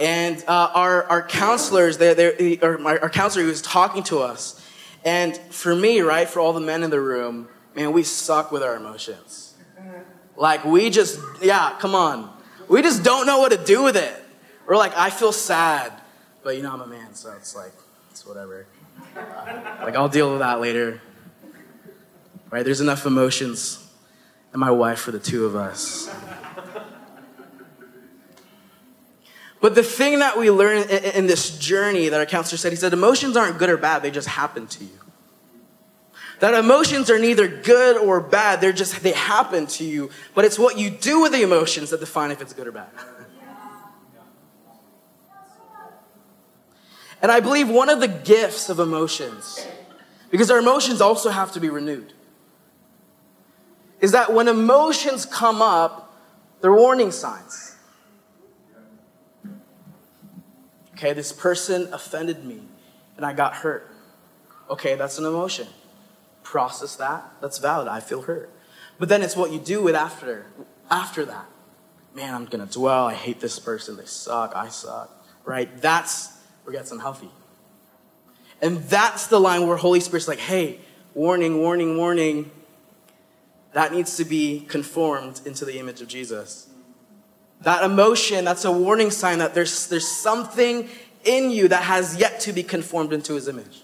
And 0.00 0.42
uh, 0.48 0.70
our, 0.74 1.04
our 1.04 1.22
counselors, 1.22 1.98
they're, 1.98 2.14
they're, 2.14 2.58
or 2.62 2.78
my, 2.78 2.98
our 2.98 3.10
counselor 3.10 3.44
who 3.44 3.50
was 3.50 3.62
talking 3.62 4.02
to 4.04 4.18
us, 4.18 4.60
and 5.06 5.36
for 5.36 5.74
me, 5.74 6.00
right, 6.00 6.28
for 6.28 6.40
all 6.40 6.52
the 6.52 6.60
men 6.60 6.82
in 6.82 6.90
the 6.90 7.00
room, 7.00 7.48
man, 7.76 7.92
we 7.92 8.02
suck 8.02 8.50
with 8.50 8.64
our 8.64 8.74
emotions. 8.74 9.54
Like 10.36 10.64
we 10.64 10.90
just, 10.90 11.20
yeah, 11.40 11.76
come 11.78 11.94
on. 11.94 12.36
We 12.68 12.82
just 12.82 13.04
don't 13.04 13.24
know 13.24 13.38
what 13.38 13.52
to 13.52 13.64
do 13.64 13.84
with 13.84 13.96
it. 13.96 14.12
We're 14.66 14.76
like, 14.76 14.96
I 14.96 15.10
feel 15.10 15.30
sad, 15.30 15.92
but 16.42 16.56
you 16.56 16.62
know, 16.64 16.72
I'm 16.72 16.80
a 16.80 16.88
man, 16.88 17.14
so 17.14 17.32
it's 17.36 17.54
like, 17.54 17.72
it's 18.10 18.26
whatever. 18.26 18.66
Like, 19.14 19.94
I'll 19.94 20.08
deal 20.08 20.30
with 20.30 20.40
that 20.40 20.60
later. 20.60 21.00
Right? 22.50 22.64
There's 22.64 22.80
enough 22.80 23.06
emotions 23.06 23.88
and 24.52 24.58
my 24.58 24.72
wife 24.72 24.98
for 24.98 25.12
the 25.12 25.20
two 25.20 25.46
of 25.46 25.54
us. 25.54 26.10
But 29.60 29.74
the 29.74 29.82
thing 29.82 30.18
that 30.18 30.38
we 30.38 30.50
learn 30.50 30.88
in 30.88 31.26
this 31.26 31.58
journey 31.58 32.08
that 32.08 32.20
our 32.20 32.26
counselor 32.26 32.58
said, 32.58 32.72
he 32.72 32.76
said, 32.76 32.92
emotions 32.92 33.36
aren't 33.36 33.58
good 33.58 33.70
or 33.70 33.76
bad, 33.76 34.02
they 34.02 34.10
just 34.10 34.28
happen 34.28 34.66
to 34.66 34.84
you. 34.84 34.98
That 36.40 36.52
emotions 36.52 37.10
are 37.10 37.18
neither 37.18 37.48
good 37.48 37.96
or 37.96 38.20
bad, 38.20 38.60
they're 38.60 38.72
just, 38.72 39.02
they 39.02 39.12
happen 39.12 39.66
to 39.68 39.84
you. 39.84 40.10
But 40.34 40.44
it's 40.44 40.58
what 40.58 40.78
you 40.78 40.90
do 40.90 41.22
with 41.22 41.32
the 41.32 41.42
emotions 41.42 41.90
that 41.90 42.00
define 42.00 42.30
if 42.30 42.42
it's 42.42 42.52
good 42.52 42.66
or 42.66 42.72
bad. 42.72 42.88
And 47.22 47.32
I 47.32 47.40
believe 47.40 47.70
one 47.70 47.88
of 47.88 48.00
the 48.00 48.08
gifts 48.08 48.68
of 48.68 48.78
emotions, 48.78 49.66
because 50.30 50.50
our 50.50 50.58
emotions 50.58 51.00
also 51.00 51.30
have 51.30 51.52
to 51.52 51.60
be 51.60 51.70
renewed, 51.70 52.12
is 54.00 54.12
that 54.12 54.34
when 54.34 54.48
emotions 54.48 55.24
come 55.24 55.62
up, 55.62 56.14
they're 56.60 56.74
warning 56.74 57.10
signs. 57.10 57.75
Okay, 60.96 61.12
this 61.12 61.30
person 61.30 61.92
offended 61.92 62.44
me 62.44 62.62
and 63.18 63.26
I 63.26 63.34
got 63.34 63.54
hurt. 63.56 63.90
Okay, 64.70 64.94
that's 64.94 65.18
an 65.18 65.26
emotion 65.26 65.68
process 66.42 66.96
that. 66.96 67.32
That's 67.42 67.58
valid. 67.58 67.88
I 67.88 68.00
feel 68.00 68.22
hurt. 68.22 68.50
But 68.98 69.10
then 69.10 69.20
it's 69.20 69.36
what 69.36 69.52
you 69.52 69.58
do 69.58 69.82
with 69.82 69.94
after 69.94 70.46
after 70.90 71.24
that. 71.26 71.46
Man, 72.14 72.32
I'm 72.34 72.46
gonna 72.46 72.66
dwell. 72.66 73.06
I 73.06 73.14
hate 73.14 73.40
this 73.40 73.58
person. 73.58 73.96
They 73.96 74.06
suck. 74.06 74.54
I 74.56 74.68
suck. 74.68 75.10
Right? 75.44 75.68
That's 75.82 76.32
where 76.64 76.72
gets 76.72 76.92
unhealthy. 76.92 77.30
And 78.62 78.78
that's 78.84 79.26
the 79.26 79.38
line 79.38 79.66
where 79.66 79.76
Holy 79.76 80.00
Spirit's 80.00 80.28
like, 80.28 80.38
hey, 80.38 80.80
warning, 81.12 81.58
warning, 81.58 81.98
warning. 81.98 82.50
That 83.74 83.92
needs 83.92 84.16
to 84.16 84.24
be 84.24 84.60
conformed 84.60 85.42
into 85.44 85.66
the 85.66 85.78
image 85.78 86.00
of 86.00 86.08
Jesus. 86.08 86.70
That 87.62 87.84
emotion, 87.84 88.44
that's 88.44 88.64
a 88.64 88.72
warning 88.72 89.10
sign 89.10 89.38
that 89.38 89.54
there's, 89.54 89.88
there's 89.88 90.06
something 90.06 90.88
in 91.24 91.50
you 91.50 91.68
that 91.68 91.82
has 91.82 92.16
yet 92.16 92.40
to 92.40 92.52
be 92.52 92.62
conformed 92.62 93.12
into 93.12 93.34
his 93.34 93.48
image. 93.48 93.82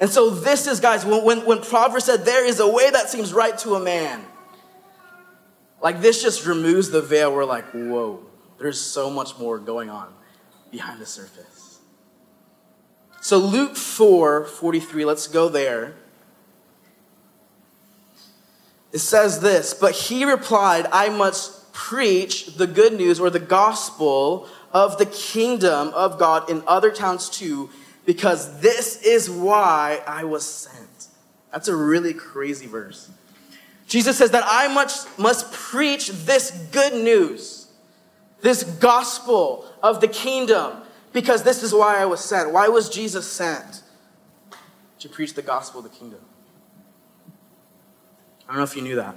And 0.00 0.08
so 0.08 0.30
this 0.30 0.66
is, 0.66 0.80
guys, 0.80 1.04
when, 1.04 1.24
when, 1.24 1.46
when 1.46 1.60
Proverbs 1.60 2.04
said 2.06 2.24
there 2.24 2.44
is 2.44 2.58
a 2.58 2.68
way 2.68 2.90
that 2.90 3.10
seems 3.10 3.34
right 3.34 3.56
to 3.58 3.74
a 3.74 3.80
man, 3.80 4.24
like 5.82 6.00
this 6.00 6.22
just 6.22 6.46
removes 6.46 6.90
the 6.90 7.02
veil. 7.02 7.32
We're 7.34 7.44
like, 7.44 7.66
whoa, 7.72 8.24
there's 8.58 8.80
so 8.80 9.10
much 9.10 9.38
more 9.38 9.58
going 9.58 9.90
on 9.90 10.12
behind 10.70 11.00
the 11.00 11.06
surface. 11.06 11.78
So 13.20 13.38
Luke 13.38 13.76
4 13.76 14.46
43, 14.46 15.04
let's 15.04 15.26
go 15.26 15.48
there. 15.48 15.94
It 18.92 18.98
says 18.98 19.40
this, 19.40 19.72
but 19.72 19.92
he 19.92 20.24
replied, 20.24 20.86
I 20.90 21.10
must 21.10 21.59
preach 21.80 22.56
the 22.56 22.66
good 22.66 22.92
news 22.92 23.18
or 23.18 23.30
the 23.30 23.40
gospel 23.40 24.46
of 24.70 24.98
the 24.98 25.06
kingdom 25.06 25.88
of 25.88 26.18
God 26.18 26.50
in 26.50 26.62
other 26.66 26.90
towns 26.90 27.30
too 27.30 27.70
because 28.04 28.60
this 28.60 29.02
is 29.02 29.30
why 29.30 30.02
I 30.06 30.24
was 30.24 30.44
sent. 30.44 31.08
That's 31.50 31.68
a 31.68 31.74
really 31.74 32.12
crazy 32.12 32.66
verse. 32.66 33.10
Jesus 33.86 34.18
says 34.18 34.30
that 34.32 34.44
I 34.46 34.68
must, 34.72 35.18
must 35.18 35.50
preach 35.52 36.10
this 36.10 36.50
good 36.70 36.92
news, 36.92 37.68
this 38.42 38.62
gospel 38.62 39.64
of 39.82 40.02
the 40.02 40.08
kingdom, 40.08 40.82
because 41.14 41.44
this 41.44 41.62
is 41.62 41.72
why 41.72 41.96
I 41.96 42.04
was 42.04 42.20
sent. 42.20 42.52
Why 42.52 42.68
was 42.68 42.90
Jesus 42.90 43.26
sent? 43.26 43.82
To 44.98 45.08
preach 45.08 45.32
the 45.32 45.42
gospel 45.42 45.80
of 45.80 45.90
the 45.90 45.98
kingdom. 45.98 46.20
I 48.46 48.48
don't 48.48 48.58
know 48.58 48.64
if 48.64 48.76
you 48.76 48.82
knew 48.82 48.96
that. 48.96 49.16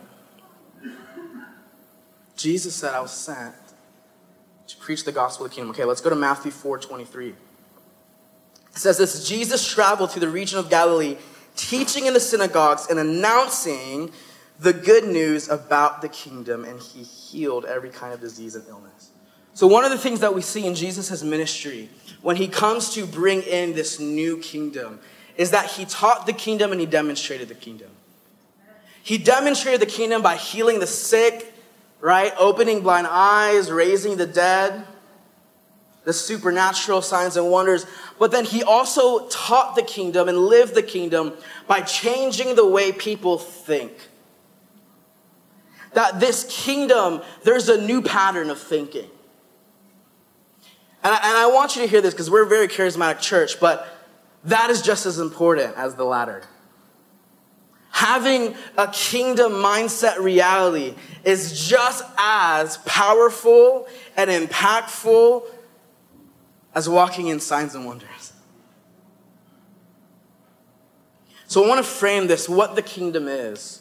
Jesus 2.36 2.76
said, 2.76 2.94
I 2.94 3.02
was 3.02 3.12
sent 3.12 3.56
to 4.68 4.78
preach 4.78 5.04
the 5.04 5.12
gospel 5.12 5.46
of 5.46 5.52
the 5.52 5.56
kingdom. 5.56 5.72
Okay, 5.72 5.84
let's 5.84 6.02
go 6.02 6.10
to 6.10 6.16
Matthew 6.16 6.52
4 6.52 6.78
23. 6.80 7.30
It 7.30 7.36
says 8.74 8.98
this 8.98 9.28
Jesus 9.28 9.68
traveled 9.68 10.12
through 10.12 10.22
the 10.22 10.30
region 10.30 10.60
of 10.60 10.70
Galilee, 10.70 11.18
teaching 11.56 12.06
in 12.06 12.14
the 12.14 12.20
synagogues 12.20 12.88
and 12.90 13.00
announcing 13.00 14.12
the 14.60 14.74
good 14.74 15.06
news 15.06 15.50
about 15.50 16.02
the 16.02 16.10
kingdom, 16.10 16.64
and 16.66 16.80
he 16.80 17.04
healed 17.04 17.66
every 17.66 17.90
kind 17.90 18.14
of 18.14 18.22
disease 18.22 18.56
and 18.56 18.68
illness. 18.68 19.10
So, 19.54 19.68
one 19.68 19.86
of 19.86 19.92
the 19.92 19.98
things 19.98 20.22
that 20.22 20.34
we 20.34 20.42
see 20.42 20.66
in 20.66 20.74
Jesus' 20.74 21.22
ministry 21.22 21.90
when 22.22 22.36
he 22.36 22.48
comes 22.48 22.94
to 22.96 23.06
bring 23.06 23.44
in 23.44 23.74
this 23.74 24.00
new 24.00 24.38
kingdom 24.40 25.00
is 25.38 25.52
that 25.52 25.68
he 25.72 25.86
taught 25.86 26.26
the 26.26 26.34
kingdom 26.34 26.72
and 26.72 26.80
he 26.80 26.88
demonstrated 26.88 27.48
the 27.48 27.56
kingdom. 27.56 27.90
He 29.04 29.18
demonstrated 29.18 29.82
the 29.82 29.86
kingdom 29.86 30.22
by 30.22 30.38
healing 30.38 30.80
the 30.80 30.88
sick, 30.88 31.53
right? 32.04 32.32
Opening 32.38 32.82
blind 32.82 33.08
eyes, 33.10 33.72
raising 33.72 34.18
the 34.18 34.28
dead 34.28 34.86
the 36.04 36.14
supernatural 36.14 37.02
signs 37.02 37.38
and 37.38 37.50
wonders, 37.50 37.86
but 38.20 38.32
then 38.32 38.46
he 38.46 38.62
also 38.62 39.28
taught 39.28 39.76
the 39.76 39.82
kingdom 39.82 40.28
and 40.28 40.38
lived 40.38 40.76
the 40.76 40.84
kingdom 40.84 41.34
by 41.68 41.82
changing 41.82 42.56
the 42.56 42.68
way 42.68 42.92
people 42.92 43.38
think. 43.38 44.10
That 45.94 46.20
this 46.20 46.46
kingdom, 46.50 47.22
there's 47.44 47.70
a 47.70 47.80
new 47.80 48.02
pattern 48.02 48.50
of 48.50 48.60
thinking. 48.60 49.10
And 51.04 51.14
I, 51.14 51.18
and 51.18 51.38
I 51.38 51.48
want 51.48 51.76
you 51.76 51.84
to 51.84 51.88
hear 51.88 52.02
this 52.02 52.14
because 52.14 52.30
we're 52.30 52.44
a 52.44 52.50
very 52.50 52.68
charismatic 52.68 53.22
church, 53.22 53.60
but 53.60 53.88
that 54.46 54.70
is 54.70 54.82
just 54.82 55.06
as 55.06 55.20
important 55.20 55.76
as 55.78 55.96
the 55.96 56.04
latter. 56.04 56.44
Having 57.94 58.56
a 58.76 58.88
kingdom 58.88 59.52
mindset 59.54 60.18
reality 60.18 60.96
is 61.24 61.70
just 61.70 62.04
as 62.18 62.78
powerful 62.86 63.88
and 64.18 64.32
impactful 64.32 65.44
as 66.74 66.90
walking 66.90 67.28
in 67.28 67.40
signs 67.40 67.76
and 67.76 67.86
wonders. 67.86 68.34
So 71.46 71.64
I 71.64 71.68
want 71.68 71.78
to 71.78 71.84
frame 71.84 72.26
this 72.26 72.50
what 72.50 72.76
the 72.76 72.82
kingdom 72.82 73.28
is. 73.28 73.80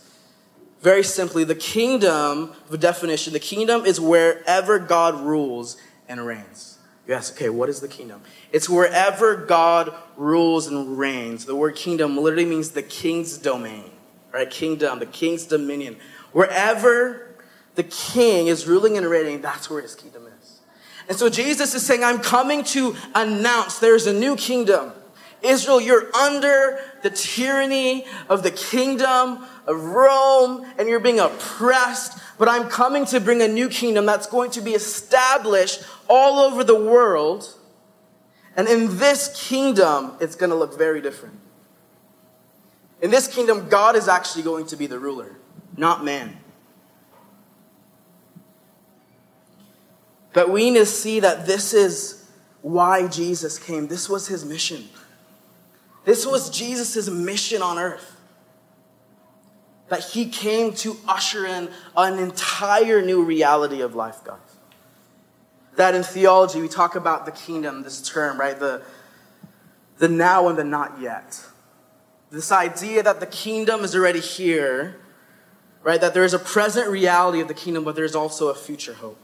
Very 0.83 1.03
simply, 1.03 1.45
the 1.45 1.55
kingdom, 1.55 2.53
the 2.69 2.77
definition, 2.77 3.33
the 3.33 3.41
kingdom 3.41 3.87
is 3.87 3.99
wherever 3.99 4.79
God 4.79 5.23
rules 5.23 5.79
and 6.07 6.27
reigns. 6.27 6.79
You 7.09 7.15
ask, 7.15 7.35
okay, 7.35 7.49
what 7.49 7.71
is 7.71 7.81
the 7.81 7.89
kingdom? 7.89 8.21
It's 8.53 8.69
wherever 8.69 9.37
God 9.37 9.95
rules 10.19 10.67
and 10.67 10.99
reigns. 10.99 11.47
The 11.47 11.57
word 11.57 11.77
kingdom 11.77 12.19
literally 12.19 12.45
means 12.45 12.73
the 12.73 12.83
king's 12.83 13.39
domain, 13.39 13.92
right? 14.33 14.51
Kingdom, 14.51 14.99
the 14.99 15.07
king's 15.07 15.47
dominion. 15.47 15.97
Wherever 16.33 17.37
the 17.75 17.83
king 17.83 18.47
is 18.47 18.67
ruling 18.67 18.97
and 18.97 19.07
reigning, 19.07 19.41
that's 19.41 19.71
where 19.71 19.83
his 19.83 19.95
kingdom 19.95 20.27
is. 20.27 20.61
And 21.09 21.19
so 21.19 21.29
Jesus 21.29 21.75
is 21.75 21.85
saying, 21.85 22.05
I'm 22.05 22.21
coming 22.21 22.65
to 22.65 22.97
announce 23.15 23.79
there's 23.79 24.07
a 24.07 24.13
new 24.13 24.37
kingdom. 24.37 24.93
Israel, 25.43 25.81
you're 25.81 26.15
under 26.15 26.79
the 27.03 27.11
tyranny 27.11 28.07
of 28.29 28.43
the 28.43 28.51
kingdom 28.51 29.45
of 29.67 29.83
Rome 29.83 30.65
and 30.79 30.89
you're 30.89 31.01
being 31.01 31.19
oppressed, 31.19 32.19
but 32.39 32.49
I'm 32.49 32.69
coming 32.69 33.05
to 33.07 33.21
bring 33.21 33.43
a 33.43 33.49
new 33.49 33.69
kingdom 33.69 34.07
that's 34.07 34.27
going 34.27 34.53
to 34.53 34.61
be 34.61 34.73
established 34.73 35.83
all 36.09 36.39
over 36.39 36.63
the 36.63 36.79
world. 36.79 37.53
And 38.57 38.69
in 38.69 38.99
this 38.99 39.49
kingdom, 39.49 40.13
it's 40.21 40.37
going 40.37 40.51
to 40.51 40.57
look 40.57 40.79
very 40.79 41.01
different. 41.01 41.42
In 43.03 43.11
this 43.11 43.27
kingdom, 43.27 43.69
God 43.69 43.97
is 43.97 44.07
actually 44.07 44.45
going 44.45 44.67
to 44.67 44.77
be 44.77 44.87
the 44.87 44.99
ruler, 44.99 45.37
not 45.77 46.05
man. 46.05 46.39
But 50.33 50.51
we 50.51 50.71
need 50.71 50.79
to 50.79 50.87
see 50.87 51.19
that 51.21 51.45
this 51.45 51.75
is 51.75 52.31
why 52.63 53.09
Jesus 53.09 53.59
came. 53.59 53.89
This 53.89 54.09
was 54.09 54.29
his 54.29 54.45
mission. 54.45 54.89
This 56.05 56.25
was 56.25 56.49
Jesus' 56.49 57.11
mission 57.11 57.61
on 57.61 57.77
earth. 57.77 58.17
That 59.89 60.05
he 60.05 60.27
came 60.27 60.73
to 60.75 60.97
usher 61.07 61.45
in 61.45 61.71
an 61.97 62.19
entire 62.21 63.03
new 63.03 63.25
reality 63.25 63.83
of 63.83 63.97
life, 63.97 64.23
guys. 64.25 64.39
That 65.75 65.97
in 65.97 66.05
theology, 66.05 66.61
we 66.61 66.69
talk 66.69 66.95
about 66.95 67.27
the 67.27 67.33
kingdom, 67.33 67.83
this 67.83 68.01
term, 68.01 68.39
right? 68.39 68.59
The, 68.59 68.83
the 69.99 70.09
now 70.09 70.49
and 70.49 70.57
the 70.57 70.65
not 70.65 71.01
yet. 71.01 71.45
This 72.33 72.51
idea 72.51 73.03
that 73.03 73.21
the 73.21 73.27
kingdom 73.27 73.85
is 73.85 73.95
already 73.95 74.21
here, 74.21 74.97
right? 75.83 76.01
That 76.01 76.15
there 76.15 76.25
is 76.25 76.33
a 76.33 76.39
present 76.39 76.89
reality 76.89 77.41
of 77.41 77.49
the 77.49 77.55
kingdom, 77.55 77.85
but 77.85 77.95
there's 77.95 78.15
also 78.15 78.49
a 78.49 78.55
future 78.55 78.95
hope. 78.95 79.21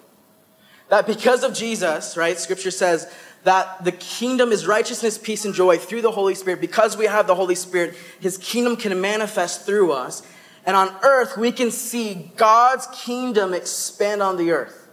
That 0.91 1.07
because 1.07 1.43
of 1.43 1.55
Jesus, 1.55 2.19
right, 2.19 2.39
scripture 2.39 2.71
says 2.71 3.11
that 3.45 3.83
the 3.83 3.93
kingdom 3.93 4.53
is 4.53 4.67
righteousness, 4.67 5.17
peace, 5.17 5.47
and 5.47 5.55
joy 5.55 5.79
through 5.79 6.03
the 6.03 6.11
Holy 6.11 6.35
Spirit. 6.35 6.61
Because 6.61 6.99
we 6.99 7.07
have 7.07 7.27
the 7.27 7.35
Holy 7.35 7.55
Spirit, 7.55 7.95
his 8.21 8.37
kingdom 8.37 8.77
can 8.77 9.01
manifest 9.01 9.65
through 9.65 9.93
us. 9.93 10.23
And 10.67 10.77
on 10.77 10.95
earth, 11.03 11.39
we 11.39 11.51
can 11.51 11.71
see 11.71 12.31
God's 12.37 12.87
kingdom 12.89 13.55
expand 13.55 14.23
on 14.23 14.37
the 14.37 14.51
earth. 14.51 14.87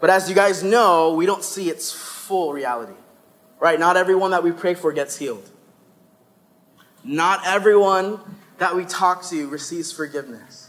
But 0.00 0.08
as 0.08 0.26
you 0.30 0.34
guys 0.34 0.62
know, 0.62 1.12
we 1.12 1.26
don't 1.26 1.44
see 1.44 1.68
its 1.68 1.92
full 1.92 2.54
reality, 2.54 2.98
right? 3.58 3.78
Not 3.78 3.98
everyone 3.98 4.30
that 4.30 4.42
we 4.42 4.52
pray 4.52 4.72
for 4.72 4.90
gets 4.94 5.18
healed. 5.18 5.46
Not 7.04 7.46
everyone 7.46 8.20
that 8.58 8.76
we 8.76 8.84
talk 8.84 9.24
to 9.30 9.48
receives 9.48 9.90
forgiveness. 9.90 10.68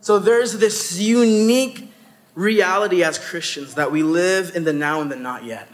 So 0.00 0.18
there's 0.18 0.58
this 0.58 0.98
unique 1.00 1.92
reality 2.36 3.02
as 3.02 3.18
Christians 3.18 3.74
that 3.74 3.90
we 3.90 4.04
live 4.04 4.54
in 4.54 4.62
the 4.62 4.72
now 4.72 5.00
and 5.00 5.10
the 5.10 5.16
not 5.16 5.44
yet. 5.44 5.68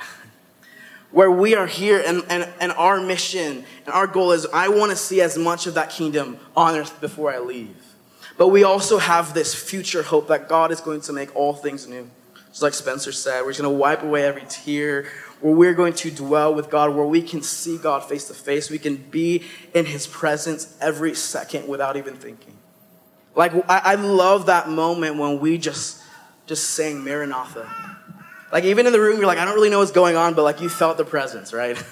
Where 1.11 1.31
we 1.31 1.55
are 1.55 1.67
here 1.67 2.03
and, 2.07 2.25
and, 2.31 2.49
and 2.59 2.73
our 2.73 2.99
mission 2.99 3.67
and 3.85 3.95
our 3.95 4.07
goal 4.07 4.33
is 4.33 4.47
I 4.47 4.69
want 4.69 4.91
to 4.91 4.97
see 4.97 5.21
as 5.21 5.37
much 5.37 5.67
of 5.67 5.75
that 5.75 5.91
kingdom 5.91 6.39
on 6.57 6.75
earth 6.75 6.99
before 7.03 7.31
I 7.31 7.41
leave. 7.41 7.77
But 8.39 8.49
we 8.49 8.65
also 8.65 8.97
have 8.97 9.35
this 9.35 9.55
future 9.55 10.03
hope 10.03 10.29
that 10.29 10.49
God 10.49 10.73
is 10.73 10.81
going 10.81 11.03
to 11.03 11.13
make 11.13 11.37
all 11.37 11.53
things 11.53 11.87
new. 11.87 12.09
Just 12.49 12.63
like 12.63 12.73
Spencer 12.73 13.13
said, 13.13 13.41
we're 13.43 13.53
going 13.53 13.65
to 13.65 13.69
wipe 13.71 14.03
away 14.03 14.25
every 14.25 14.45
tear, 14.49 15.07
where 15.43 15.55
we're 15.55 15.75
going 15.75 15.93
to 15.93 16.11
dwell 16.11 16.55
with 16.55 16.71
God, 16.71 16.95
where 16.95 17.05
we 17.05 17.21
can 17.21 17.43
see 17.43 17.77
God 17.77 18.05
face 18.05 18.29
to 18.29 18.35
face. 18.35 18.71
We 18.71 18.79
can 18.79 18.97
be 18.97 19.43
in 19.75 19.85
His 19.85 20.07
presence 20.07 20.77
every 20.81 21.15
second 21.15 21.69
without 21.69 21.97
even 21.97 22.15
thinking. 22.15 22.57
Like, 23.35 23.53
I, 23.69 23.79
I 23.85 23.95
love 23.97 24.47
that 24.47 24.69
moment 24.69 25.17
when 25.17 25.41
we 25.41 25.59
just, 25.59 26.01
just 26.47 26.71
sang 26.71 27.03
Maranatha. 27.03 27.69
Like, 28.53 28.65
even 28.65 28.87
in 28.87 28.93
the 28.93 29.01
room, 29.01 29.19
you're 29.19 29.27
like, 29.27 29.39
I 29.39 29.45
don't 29.45 29.55
really 29.55 29.71
know 29.71 29.81
what's 29.81 29.91
going 29.91 30.17
on, 30.17 30.35
but 30.35 30.45
like, 30.45 30.61
you 30.61 30.69
felt 30.69 30.97
the 30.97 31.05
presence, 31.05 31.53
right? 31.53 31.83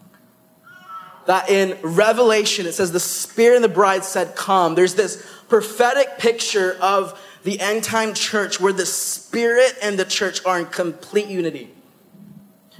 that 1.26 1.48
in 1.48 1.78
Revelation, 1.82 2.66
it 2.66 2.72
says, 2.72 2.90
the 2.90 2.98
Spirit 2.98 3.56
and 3.56 3.64
the 3.64 3.68
bride 3.68 4.04
said, 4.04 4.34
Come. 4.34 4.74
There's 4.74 4.94
this 4.94 5.24
prophetic 5.48 6.18
picture 6.18 6.76
of 6.80 7.20
the 7.44 7.60
end 7.60 7.84
time 7.84 8.12
church 8.14 8.58
where 8.58 8.72
the 8.72 8.86
Spirit 8.86 9.74
and 9.82 9.96
the 9.98 10.04
church 10.04 10.44
are 10.44 10.58
in 10.58 10.66
complete 10.66 11.28
unity. 11.28 11.70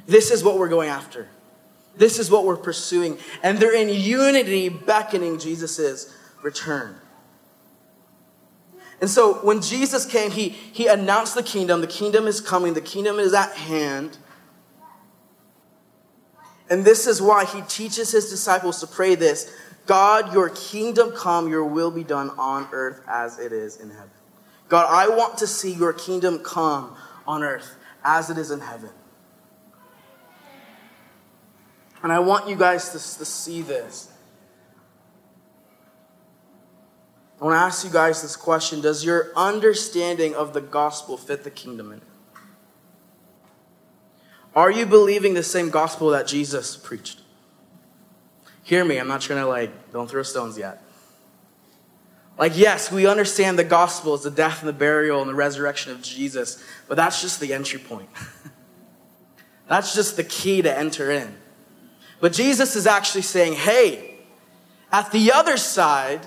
This 0.07 0.31
is 0.31 0.43
what 0.45 0.59
we're 0.59 0.69
going 0.69 0.89
after. 0.89 1.29
This 1.97 2.19
is 2.19 2.31
what 2.31 2.45
we're 2.45 2.57
pursuing. 2.57 3.19
And 3.43 3.59
they're 3.59 3.75
in 3.75 3.89
unity, 3.89 4.69
beckoning 4.69 5.39
Jesus' 5.39 6.15
return. 6.43 6.97
And 9.01 9.11
so 9.11 9.35
when 9.45 9.61
Jesus 9.61 10.07
came, 10.07 10.31
he, 10.31 10.51
he 10.51 10.87
announced 10.87 11.35
the 11.35 11.43
kingdom. 11.43 11.81
The 11.81 11.87
kingdom 11.87 12.27
is 12.27 12.41
coming, 12.41 12.75
the 12.75 12.81
kingdom 12.81 13.19
is 13.19 13.35
at 13.35 13.53
hand. 13.53 14.19
And 16.69 16.85
this 16.85 17.07
is 17.07 17.23
why 17.23 17.45
he 17.45 17.63
teaches 17.63 18.11
his 18.11 18.29
disciples 18.31 18.81
to 18.81 18.87
pray 18.87 19.15
this 19.15 19.53
God, 19.87 20.33
your 20.33 20.51
kingdom 20.51 21.13
come, 21.13 21.49
your 21.49 21.65
will 21.65 21.91
be 21.91 22.03
done 22.03 22.31
on 22.31 22.69
earth 22.73 23.01
as 23.07 23.39
it 23.39 23.53
is 23.53 23.77
in 23.77 23.91
heaven. 23.91 24.11
God, 24.69 24.87
I 24.89 25.15
want 25.15 25.39
to 25.39 25.47
see 25.47 25.73
your 25.73 25.93
kingdom 25.93 26.41
come 26.41 26.97
on 27.27 27.45
earth 27.45 27.77
as 28.03 28.31
it 28.31 28.39
is 28.39 28.51
in 28.51 28.61
heaven. 28.61 28.91
And 32.03 32.13
I 32.13 32.19
want 32.19 32.49
you 32.49 32.57
guys 32.57 32.91
to, 32.91 33.19
to 33.19 33.25
see 33.25 33.63
this. 33.63 34.11
I 37.41 37.45
want 37.45 37.55
to 37.55 37.59
ask 37.59 37.85
you 37.85 37.91
guys 37.91 38.23
this 38.23 38.37
question 38.37 38.81
Does 38.81 39.05
your 39.05 39.33
understanding 39.37 40.35
of 40.35 40.53
the 40.53 40.61
gospel 40.61 41.17
fit 41.17 41.45
the 41.45 41.51
kingdom 41.51 41.93
in 41.93 41.99
it? 41.99 42.05
Are 44.55 44.71
you 44.71 44.87
believing 44.87 45.35
the 45.35 45.43
same 45.43 45.69
gospel 45.69 46.11
that 46.11 46.27
Jesus 46.27 46.77
preached? 46.77 47.21
Hear 48.63 48.85
me, 48.85 48.99
I'm 48.99 49.07
not 49.07 49.21
trying 49.21 49.41
to 49.41 49.47
like, 49.47 49.93
don't 49.93 50.11
throw 50.11 50.23
stones 50.23 50.57
yet. 50.57 50.83
Like, 52.39 52.57
yes, 52.57 52.91
we 52.91 53.07
understand 53.07 53.59
the 53.59 53.65
gospel 53.65 54.15
is 54.15 54.23
the 54.23 54.31
death 54.31 54.61
and 54.61 54.69
the 54.69 54.73
burial 54.73 55.21
and 55.21 55.31
the 55.31 55.35
resurrection 55.35 55.93
of 55.93 56.03
Jesus, 56.03 56.63
but 56.89 56.97
that's 56.97 57.21
just 57.21 57.39
the 57.39 57.53
entry 57.53 57.79
point. 57.79 58.09
that's 59.69 59.95
just 59.95 60.17
the 60.17 60.25
key 60.25 60.63
to 60.63 60.79
enter 60.79 61.11
in. 61.11 61.37
But 62.21 62.33
Jesus 62.33 62.77
is 62.77 62.87
actually 62.87 63.23
saying, 63.23 63.55
hey, 63.55 64.19
at 64.91 65.13
the 65.13 65.33
other 65.33 65.57
side, 65.57 66.27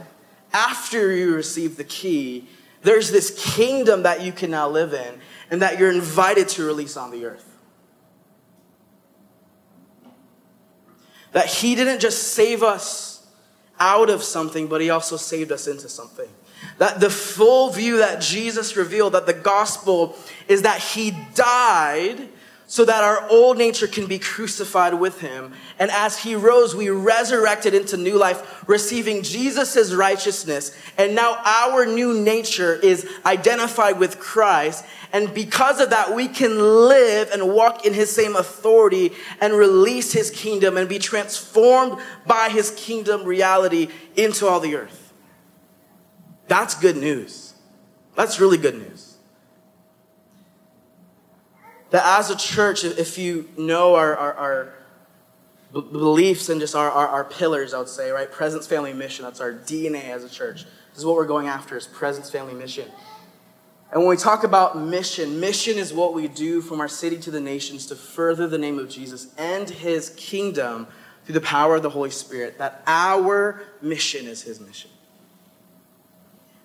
after 0.54 1.12
you 1.12 1.34
receive 1.36 1.78
the 1.78 1.84
key, 1.84 2.48
there's 2.82 3.12
this 3.12 3.56
kingdom 3.56 4.04
that 4.04 4.22
you 4.22 4.32
can 4.32 4.52
now 4.52 4.70
live 4.70 4.94
in 4.94 5.20
and 5.52 5.62
that 5.62 5.80
you're 5.80 5.92
invited 5.92 6.48
to 6.50 6.64
release 6.64 6.96
on 6.96 7.12
the 7.12 7.26
earth. 7.26 7.46
That 11.32 11.48
He 11.48 11.76
didn't 11.76 12.00
just 12.00 12.34
save 12.34 12.64
us 12.64 13.28
out 13.80 14.10
of 14.10 14.24
something, 14.24 14.68
but 14.68 14.82
He 14.82 14.90
also 14.90 15.18
saved 15.18 15.52
us 15.52 15.68
into 15.68 15.90
something. 15.90 16.30
That 16.78 17.00
the 17.00 17.10
full 17.10 17.70
view 17.70 17.98
that 17.98 18.22
Jesus 18.22 18.76
revealed, 18.76 19.14
that 19.14 19.26
the 19.26 19.34
gospel 19.34 20.16
is 20.48 20.64
that 20.64 20.80
He 20.80 21.16
died 21.34 22.30
so 22.70 22.86
that 22.86 23.04
our 23.04 23.28
old 23.30 23.58
nature 23.58 23.88
can 23.88 24.06
be 24.06 24.20
crucified 24.20 24.94
with 24.94 25.22
him. 25.22 25.54
And 25.80 25.90
as 25.90 26.20
he 26.20 26.36
rose, 26.36 26.76
we 26.76 26.92
resurrected 26.92 27.74
into 27.74 27.98
new 27.98 28.16
life, 28.16 28.64
receiving 28.70 29.24
Jesus' 29.24 29.92
righteousness. 29.92 30.72
And 30.96 31.16
now 31.16 31.42
our 31.44 31.88
new 31.88 32.14
nature 32.14 32.76
is 32.76 33.10
identified 33.26 33.98
with 33.98 34.20
Christ. 34.20 34.86
And 35.12 35.34
because 35.34 35.82
of 35.82 35.90
that, 35.90 36.14
we 36.14 36.28
can 36.28 36.60
live 36.60 37.32
and 37.32 37.56
walk 37.56 37.88
in 37.88 37.96
his 37.96 38.12
same 38.12 38.36
authority 38.36 39.14
and 39.42 39.56
release 39.56 40.14
his 40.14 40.30
kingdom 40.30 40.78
and 40.78 40.88
be 40.88 41.00
transformed 41.00 42.00
by 42.28 42.50
his 42.50 42.70
kingdom 42.78 43.24
reality 43.24 43.88
into 44.16 44.46
all 44.46 44.60
the 44.60 44.76
earth. 44.76 45.12
That's 46.48 46.76
good 46.76 46.98
news. 46.98 47.56
That's 48.16 48.40
really 48.40 48.60
good 48.60 48.76
news 48.76 49.09
that 51.92 52.20
as 52.20 52.30
a 52.30 52.38
church, 52.38 52.84
if 52.84 53.18
you 53.18 53.50
know 53.58 53.96
our, 53.96 54.16
our, 54.16 54.34
our 54.34 54.74
beliefs 55.72 56.50
and 56.50 56.60
just 56.60 56.76
our, 56.76 56.90
our, 56.90 57.08
our, 57.08 57.24
pillars, 57.24 57.74
I 57.74 57.80
would 57.80 57.88
say, 57.88 58.12
right? 58.12 58.32
Presence, 58.32 58.68
family, 58.68 58.94
mission. 58.94 59.26
That's 59.26 59.40
our 59.40 59.54
DNA 59.54 60.06
as 60.06 60.24
a 60.24 60.30
church. 60.30 60.66
This 60.66 61.00
is 61.00 61.06
what 61.06 61.16
we're 61.16 61.26
going 61.26 61.48
after 61.48 61.78
is 61.78 61.88
presence, 61.88 62.30
family, 62.30 62.54
mission. 62.54 62.90
And 63.92 64.02
when 64.02 64.10
we 64.10 64.18
talk 64.18 64.44
about 64.44 64.78
mission, 64.78 65.40
mission 65.40 65.78
is 65.78 65.94
what 65.94 66.14
we 66.14 66.28
do 66.28 66.62
from 66.62 66.80
our 66.80 66.88
city 66.88 67.18
to 67.20 67.32
the 67.32 67.40
nations 67.40 67.88
to 67.88 67.96
further 67.96 68.48
the 68.48 68.58
name 68.58 68.78
of 68.78 68.88
Jesus 68.90 69.34
and 69.38 69.68
his 69.68 70.12
kingdom 70.12 70.88
through 71.26 71.34
the 71.34 71.42
power 71.42 71.76
of 71.76 71.84
the 71.84 71.90
Holy 71.90 72.12
Spirit. 72.12 72.60
That 72.60 72.84
our 72.86 73.64
mission 73.82 74.28
is 74.28 74.44
his 74.44 74.60
mission. 74.60 74.92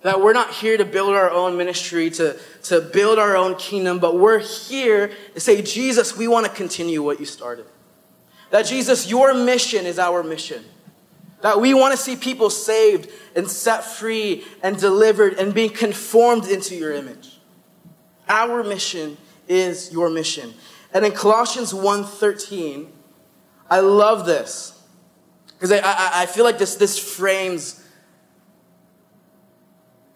That 0.05 0.21
we're 0.21 0.35
not 0.35 0.51
here 0.51 0.77
to 0.77 0.85
build 0.85 1.14
our 1.14 1.31
own 1.31 1.57
ministry, 1.57 2.11
to, 2.11 2.38
to 2.64 2.83
build 2.83 3.19
our 3.19 3.38
own 3.38 3.55
kingdom, 3.55 3.99
but 3.99 4.19
we're 4.19 4.38
here 4.38 5.11
to 5.33 5.40
say, 5.40 5.62
Jesus, 5.62 6.14
we 6.14 6.29
want 6.29 6.45
to 6.45 6.53
continue 6.53 7.03
what 7.03 7.19
you 7.19 7.25
started. 7.25 7.64
That 8.51 8.67
Jesus, 8.67 9.09
your 9.09 9.33
mission 9.33 9.87
is 9.87 9.99
our 9.99 10.23
mission. 10.23 10.62
That 11.40 11.59
we 11.59 11.73
want 11.73 11.93
to 11.93 11.97
see 11.97 12.17
people 12.17 12.51
saved 12.51 13.11
and 13.35 13.49
set 13.51 13.83
free 13.83 14.45
and 14.62 14.79
delivered 14.79 15.38
and 15.38 15.55
being 15.55 15.71
conformed 15.71 16.49
into 16.49 16.75
your 16.77 16.93
image. 16.93 17.38
Our 18.29 18.62
mission 18.62 19.17
is 19.49 19.90
your 19.90 20.11
mission. 20.11 20.53
And 20.93 21.07
in 21.07 21.12
Colossians 21.12 21.73
1.13, 21.73 22.88
I 23.71 23.81
love 23.81 24.27
this. 24.27 24.83
Because 25.55 25.73
I, 25.73 25.79
I, 25.79 26.11
I 26.14 26.27
feel 26.27 26.45
like 26.45 26.59
this, 26.59 26.75
this 26.75 26.99
frames 26.99 27.83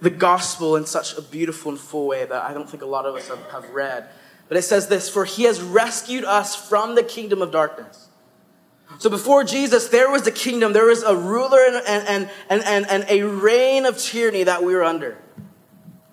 the 0.01 0.11
gospel 0.11 0.77
in 0.77 0.87
such 0.87 1.17
a 1.17 1.23
beautiful 1.23 1.73
and 1.73 1.81
full 1.81 2.07
way 2.07 2.25
that 2.25 2.43
I 2.45 2.55
don't 2.55 2.69
think 2.69 2.83
a 2.83 2.87
lot 2.87 3.05
of 3.07 3.17
us 3.17 3.29
have, 3.29 3.43
have 3.51 3.71
read. 3.71 4.09
But 4.47 4.57
it 4.57 4.63
says 4.63 4.89
this 4.89 5.09
For 5.09 5.25
he 5.25 5.45
has 5.45 5.61
rescued 5.61 6.25
us 6.25 6.55
from 6.55 6.95
the 6.95 7.03
kingdom 7.03 7.43
of 7.43 7.51
darkness. 7.51 8.09
So 8.99 9.11
before 9.11 9.45
Jesus, 9.45 9.89
there 9.89 10.11
was 10.11 10.27
a 10.27 10.33
kingdom, 10.33 10.73
there 10.73 10.87
was 10.87 11.03
a 11.03 11.15
ruler 11.15 11.59
and, 11.67 11.77
and, 11.87 12.31
and, 12.49 12.65
and, 12.65 12.87
and 12.89 13.05
a 13.09 13.23
reign 13.23 13.85
of 13.85 13.99
tyranny 13.99 14.45
that 14.45 14.63
we 14.63 14.75
were 14.75 14.85
under. 14.85 15.19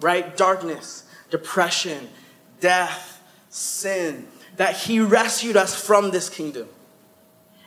Right? 0.01 0.35
Darkness, 0.35 1.05
depression, 1.29 2.09
death, 2.59 3.23
sin. 3.49 4.27
That 4.57 4.75
he 4.75 4.99
rescued 4.99 5.55
us 5.55 5.79
from 5.79 6.11
this 6.11 6.29
kingdom. 6.29 6.67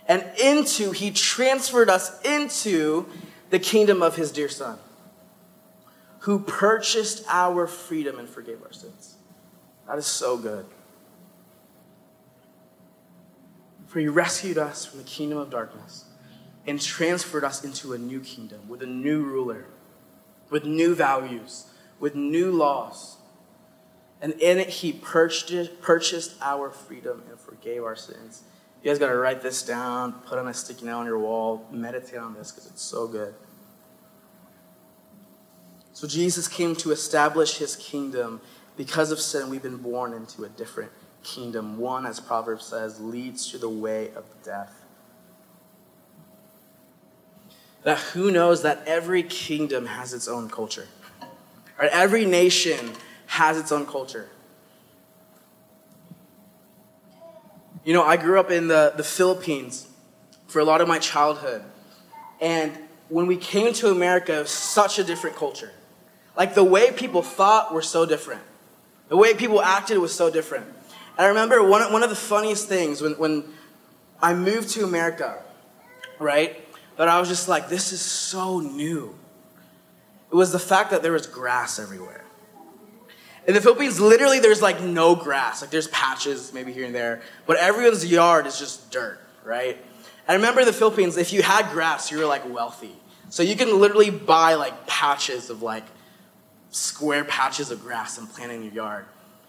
And 0.07 0.25
into, 0.43 0.93
he 0.93 1.11
transferred 1.11 1.89
us 1.89 2.21
into 2.23 3.07
the 3.51 3.59
kingdom 3.59 4.03
of 4.03 4.17
his 4.17 4.31
dear 4.31 4.49
son 4.49 4.79
who 6.21 6.41
purchased 6.41 7.25
our 7.29 7.67
freedom 7.67 8.19
and 8.19 8.29
forgave 8.29 8.63
our 8.63 8.73
sins. 8.73 9.17
That 9.87 9.99
is 9.99 10.07
so 10.07 10.37
good. 10.37 10.67
For 13.87 14.01
he 14.01 14.09
rescued 14.09 14.59
us 14.59 14.85
from 14.85 14.99
the 14.99 15.05
kingdom 15.05 15.39
of 15.39 15.51
darkness 15.51 16.05
and 16.67 16.81
transferred 16.81 17.45
us 17.45 17.65
into 17.65 17.95
a 17.95 17.99
new 17.99 18.21
kingdom 18.21 18.69
with 18.69 18.83
a 18.83 18.87
new 18.87 19.23
ruler, 19.23 19.65
with 20.51 20.65
new 20.65 20.95
values, 20.95 21.67
with 21.99 22.15
new 22.15 22.53
laws. 22.53 23.17
And 24.21 24.33
in 24.35 24.59
it, 24.59 24.69
he 24.69 24.93
purchased, 24.93 25.81
purchased 25.81 26.35
our 26.43 26.71
freedom 26.71 27.23
and 27.31 27.41
forgave 27.41 27.85
our 27.85 27.97
sins. 27.97 28.43
You 28.83 28.91
guys 28.91 28.99
got 28.99 29.09
to 29.09 29.17
write 29.17 29.43
this 29.43 29.63
down, 29.63 30.13
put 30.27 30.39
on 30.39 30.49
a 30.49 30.55
sticky 30.55 30.87
note 30.87 31.01
on 31.01 31.07
your 31.07 31.19
wall, 31.19 31.67
meditate 31.71 32.19
on 32.19 32.35
this 32.35 32.51
because 32.51 32.67
it's 32.67 32.83
so 32.83 33.07
good. 33.07 33.35
So 35.99 36.07
Jesus 36.07 36.47
came 36.47 36.77
to 36.77 36.93
establish 36.93 37.59
his 37.59 37.75
kingdom 37.75 38.41
because 38.77 39.11
of 39.11 39.19
sin, 39.19 39.51
we've 39.51 39.65
been 39.65 39.79
born 39.79 40.13
into 40.13 40.45
a 40.45 40.49
different 40.49 40.93
kingdom. 41.25 41.77
One, 41.77 42.07
as 42.07 42.21
Proverbs 42.21 42.67
says, 42.67 43.01
leads 43.01 43.51
to 43.51 43.59
the 43.59 43.69
way 43.69 44.13
of 44.15 44.25
death. 44.45 44.85
That 47.83 47.99
who 47.99 48.31
knows 48.31 48.63
that 48.63 48.85
every 48.87 49.25
kingdom 49.25 49.87
has 49.87 50.13
its 50.13 50.29
own 50.29 50.49
culture. 50.49 50.87
Right? 51.77 51.91
Every 51.91 52.25
nation 52.25 52.93
has 53.27 53.59
its 53.59 53.73
own 53.73 53.85
culture. 53.85 54.29
You 57.85 57.93
know, 57.93 58.05
I 58.05 58.17
grew 58.17 58.39
up 58.39 58.53
in 58.53 58.69
the, 58.69 58.93
the 58.97 59.03
Philippines 59.03 59.89
for 60.47 60.61
a 60.61 60.65
lot 60.65 60.81
of 60.81 60.87
my 60.87 61.01
childhood. 61.01 61.65
And 62.41 62.79
when 63.09 63.27
we 63.27 63.37
came 63.37 63.73
to 63.73 63.91
America, 63.91 64.37
it 64.37 64.43
was 64.43 64.51
such 64.51 65.01
a 65.01 65.03
different 65.03 65.35
culture. 65.35 65.73
Like 66.39 66.55
the 66.55 66.65
way 66.65 66.93
people 66.93 67.21
thought 67.21 67.75
were 67.75 67.83
so 67.83 68.07
different. 68.07 68.43
The 69.09 69.17
way 69.17 69.35
people 69.35 69.61
acted 69.61 69.99
was 69.99 70.15
so 70.15 70.31
different. 70.31 70.67
And 70.67 71.27
I 71.27 71.27
remember 71.27 71.63
one, 71.65 71.93
one 71.93 72.05
of 72.05 72.11
the 72.11 72.17
funniest 72.17 72.69
things 72.69 73.03
when, 73.03 73.13
when 73.15 73.45
I 74.23 74.35
moved 74.35 74.69
to 74.71 74.85
America, 74.85 75.43
right? 76.21 76.65
That 76.97 77.09
I 77.09 77.19
was 77.19 77.29
just 77.29 77.49
like, 77.49 77.69
this 77.69 77.93
is 77.93 78.01
so 78.01 78.61
new. 78.61 79.17
It 80.31 80.37
was 80.37 80.53
the 80.53 80.61
fact 80.61 80.93
that 80.93 81.03
there 81.03 81.13
was 81.13 81.27
grass 81.27 81.81
everywhere. 81.81 82.25
In 83.49 83.55
the 83.55 83.61
Philippines, 83.61 83.99
literally, 83.99 84.39
there's 84.39 84.63
like 84.63 84.81
no 84.81 85.17
grass. 85.17 85.63
Like 85.63 85.71
there's 85.71 85.89
patches 85.89 86.53
maybe 86.53 86.73
here 86.73 86.85
and 86.85 86.95
there, 86.95 87.23
but 87.47 87.57
everyone's 87.57 88.07
yard 88.07 88.47
is 88.47 88.59
just 88.59 88.93
dirt, 88.93 89.19
right? 89.43 89.77
I 90.29 90.35
remember 90.35 90.61
in 90.61 90.67
the 90.67 90.73
Philippines, 90.73 91.17
if 91.17 91.33
you 91.33 91.43
had 91.43 91.71
grass, 91.73 92.13
you 92.13 92.19
were 92.19 92.27
like 92.27 92.49
wealthy. 92.49 92.95
So 93.31 93.43
you 93.43 93.57
can 93.57 93.81
literally 93.81 94.11
buy 94.11 94.55
like 94.55 94.87
patches 94.87 95.51
of 95.51 95.63
like 95.63 95.85
square 96.71 97.25
patches 97.25 97.71
of 97.71 97.83
grass 97.83 98.19
and 98.19 98.29
plant 98.29 98.53
in 98.53 98.63
your 98.63 98.73
yard. 98.73 99.07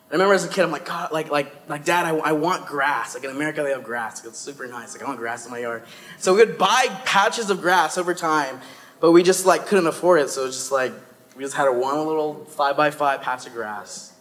I 0.09 0.13
remember 0.13 0.33
as 0.33 0.43
a 0.43 0.47
kid, 0.47 0.63
I'm 0.63 0.71
like, 0.71 0.85
God, 0.85 1.11
like, 1.11 1.29
like, 1.29 1.53
like, 1.69 1.85
Dad, 1.85 2.03
I, 2.03 2.15
I 2.17 2.31
want 2.31 2.65
grass. 2.65 3.13
Like 3.13 3.23
in 3.23 3.29
America, 3.29 3.61
they 3.61 3.69
have 3.69 3.83
grass. 3.83 4.25
It's 4.25 4.39
super 4.39 4.65
nice. 4.65 4.93
Like 4.93 5.03
I 5.03 5.07
want 5.07 5.19
grass 5.19 5.45
in 5.45 5.51
my 5.51 5.59
yard. 5.59 5.83
So 6.17 6.33
we 6.33 6.39
would 6.39 6.57
buy 6.57 6.87
patches 7.05 7.51
of 7.51 7.61
grass 7.61 7.95
over 7.95 8.15
time, 8.15 8.59
but 8.99 9.11
we 9.11 9.21
just 9.21 9.45
like 9.45 9.67
couldn't 9.67 9.85
afford 9.85 10.21
it. 10.21 10.29
So 10.29 10.43
it 10.43 10.45
was 10.47 10.55
just 10.55 10.71
like 10.71 10.93
we 11.35 11.43
just 11.43 11.55
had 11.55 11.67
a 11.67 11.71
one 11.71 11.95
little 12.07 12.43
five 12.45 12.75
by 12.75 12.89
five 12.89 13.21
patch 13.21 13.45
of 13.45 13.53
grass. 13.53 14.13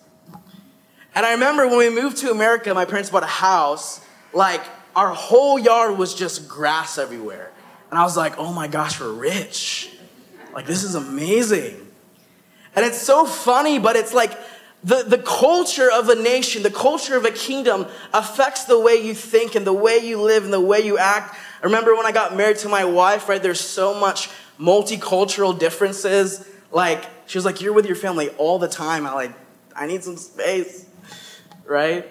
And 1.15 1.25
I 1.25 1.33
remember 1.33 1.67
when 1.67 1.79
we 1.79 1.91
moved 1.91 2.19
to 2.19 2.31
America, 2.31 2.73
my 2.75 2.85
parents 2.85 3.09
bought 3.09 3.23
a 3.23 3.27
house. 3.27 4.05
Like 4.35 4.61
our 4.95 5.09
whole 5.09 5.59
yard 5.59 5.97
was 5.97 6.15
just 6.15 6.49
grass 6.49 6.99
everywhere, 6.99 7.51
and 7.91 7.99
I 7.99 8.03
was 8.03 8.17
like, 8.17 8.35
oh 8.37 8.53
my 8.53 8.69
gosh, 8.69 9.01
we're 9.01 9.11
rich. 9.13 9.91
Like 10.53 10.67
this 10.67 10.85
is 10.85 10.95
amazing. 10.95 11.88
And 12.75 12.85
it's 12.85 13.01
so 13.01 13.25
funny, 13.25 13.79
but 13.79 13.97
it's 13.97 14.15
like 14.15 14.33
the, 14.85 15.03
the 15.03 15.19
culture 15.19 15.91
of 15.91 16.09
a 16.09 16.15
nation, 16.15 16.63
the 16.63 16.71
culture 16.71 17.17
of 17.17 17.25
a 17.25 17.31
kingdom 17.31 17.87
affects 18.15 18.65
the 18.65 18.79
way 18.79 18.95
you 18.95 19.15
think 19.15 19.55
and 19.55 19.67
the 19.67 19.73
way 19.73 19.99
you 19.99 20.21
live 20.21 20.45
and 20.45 20.53
the 20.53 20.61
way 20.61 20.81
you 20.81 20.99
act. 20.99 21.37
I 21.63 21.67
remember 21.67 21.97
when 21.97 22.07
I 22.07 22.13
got 22.13 22.37
married 22.37 22.59
to 22.59 22.69
my 22.69 22.85
wife, 22.85 23.29
right? 23.29 23.43
There's 23.43 23.61
so 23.61 23.99
much 23.99 24.31
multicultural 24.59 25.59
differences. 25.59 26.49
Like, 26.71 27.05
she 27.27 27.39
was 27.39 27.45
like, 27.45 27.61
You're 27.61 27.73
with 27.73 27.87
your 27.87 27.97
family 27.97 28.29
all 28.31 28.59
the 28.59 28.69
time. 28.69 29.07
I 29.07 29.13
like, 29.13 29.33
I 29.75 29.87
need 29.87 30.05
some 30.05 30.17
space, 30.17 30.87
right? 31.67 32.09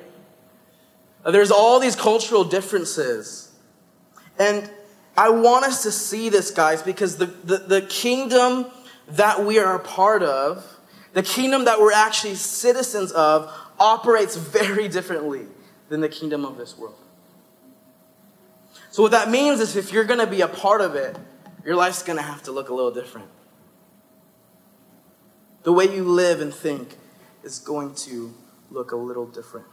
Uh, 1.23 1.31
there's 1.31 1.51
all 1.51 1.79
these 1.79 1.95
cultural 1.95 2.43
differences. 2.43 3.51
And 4.39 4.69
I 5.17 5.29
want 5.29 5.65
us 5.65 5.83
to 5.83 5.91
see 5.91 6.29
this, 6.29 6.51
guys, 6.51 6.81
because 6.81 7.17
the, 7.17 7.25
the, 7.25 7.57
the 7.57 7.81
kingdom 7.81 8.67
that 9.07 9.45
we 9.45 9.59
are 9.59 9.75
a 9.75 9.79
part 9.79 10.23
of, 10.23 10.79
the 11.13 11.23
kingdom 11.23 11.65
that 11.65 11.79
we're 11.79 11.93
actually 11.93 12.35
citizens 12.35 13.11
of, 13.11 13.51
operates 13.79 14.35
very 14.35 14.87
differently 14.87 15.45
than 15.89 16.01
the 16.01 16.09
kingdom 16.09 16.45
of 16.45 16.57
this 16.57 16.77
world. 16.77 16.95
So, 18.91 19.03
what 19.03 19.11
that 19.11 19.29
means 19.29 19.59
is 19.59 19.75
if 19.75 19.93
you're 19.93 20.03
going 20.03 20.19
to 20.19 20.27
be 20.27 20.41
a 20.41 20.47
part 20.47 20.81
of 20.81 20.95
it, 20.95 21.15
your 21.63 21.75
life's 21.75 22.03
going 22.03 22.17
to 22.17 22.23
have 22.23 22.43
to 22.43 22.51
look 22.51 22.69
a 22.69 22.73
little 22.73 22.91
different. 22.91 23.29
The 25.63 25.73
way 25.73 25.85
you 25.93 26.03
live 26.03 26.41
and 26.41 26.53
think 26.53 26.95
is 27.43 27.59
going 27.59 27.93
to 27.95 28.33
look 28.71 28.91
a 28.91 28.95
little 28.95 29.25
different. 29.25 29.67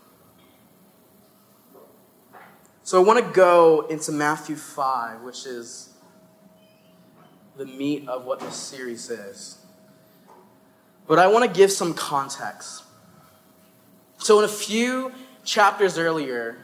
So, 2.82 3.00
I 3.00 3.04
want 3.04 3.24
to 3.24 3.32
go 3.32 3.86
into 3.88 4.12
Matthew 4.12 4.56
5, 4.56 5.22
which 5.22 5.46
is 5.46 5.93
the 7.56 7.66
meat 7.66 8.08
of 8.08 8.24
what 8.24 8.40
this 8.40 8.56
series 8.56 9.10
is. 9.10 9.58
But 11.06 11.18
I 11.18 11.26
want 11.28 11.44
to 11.44 11.58
give 11.58 11.70
some 11.70 11.94
context. 11.94 12.82
So, 14.18 14.38
in 14.38 14.44
a 14.44 14.48
few 14.48 15.12
chapters 15.44 15.98
earlier, 15.98 16.56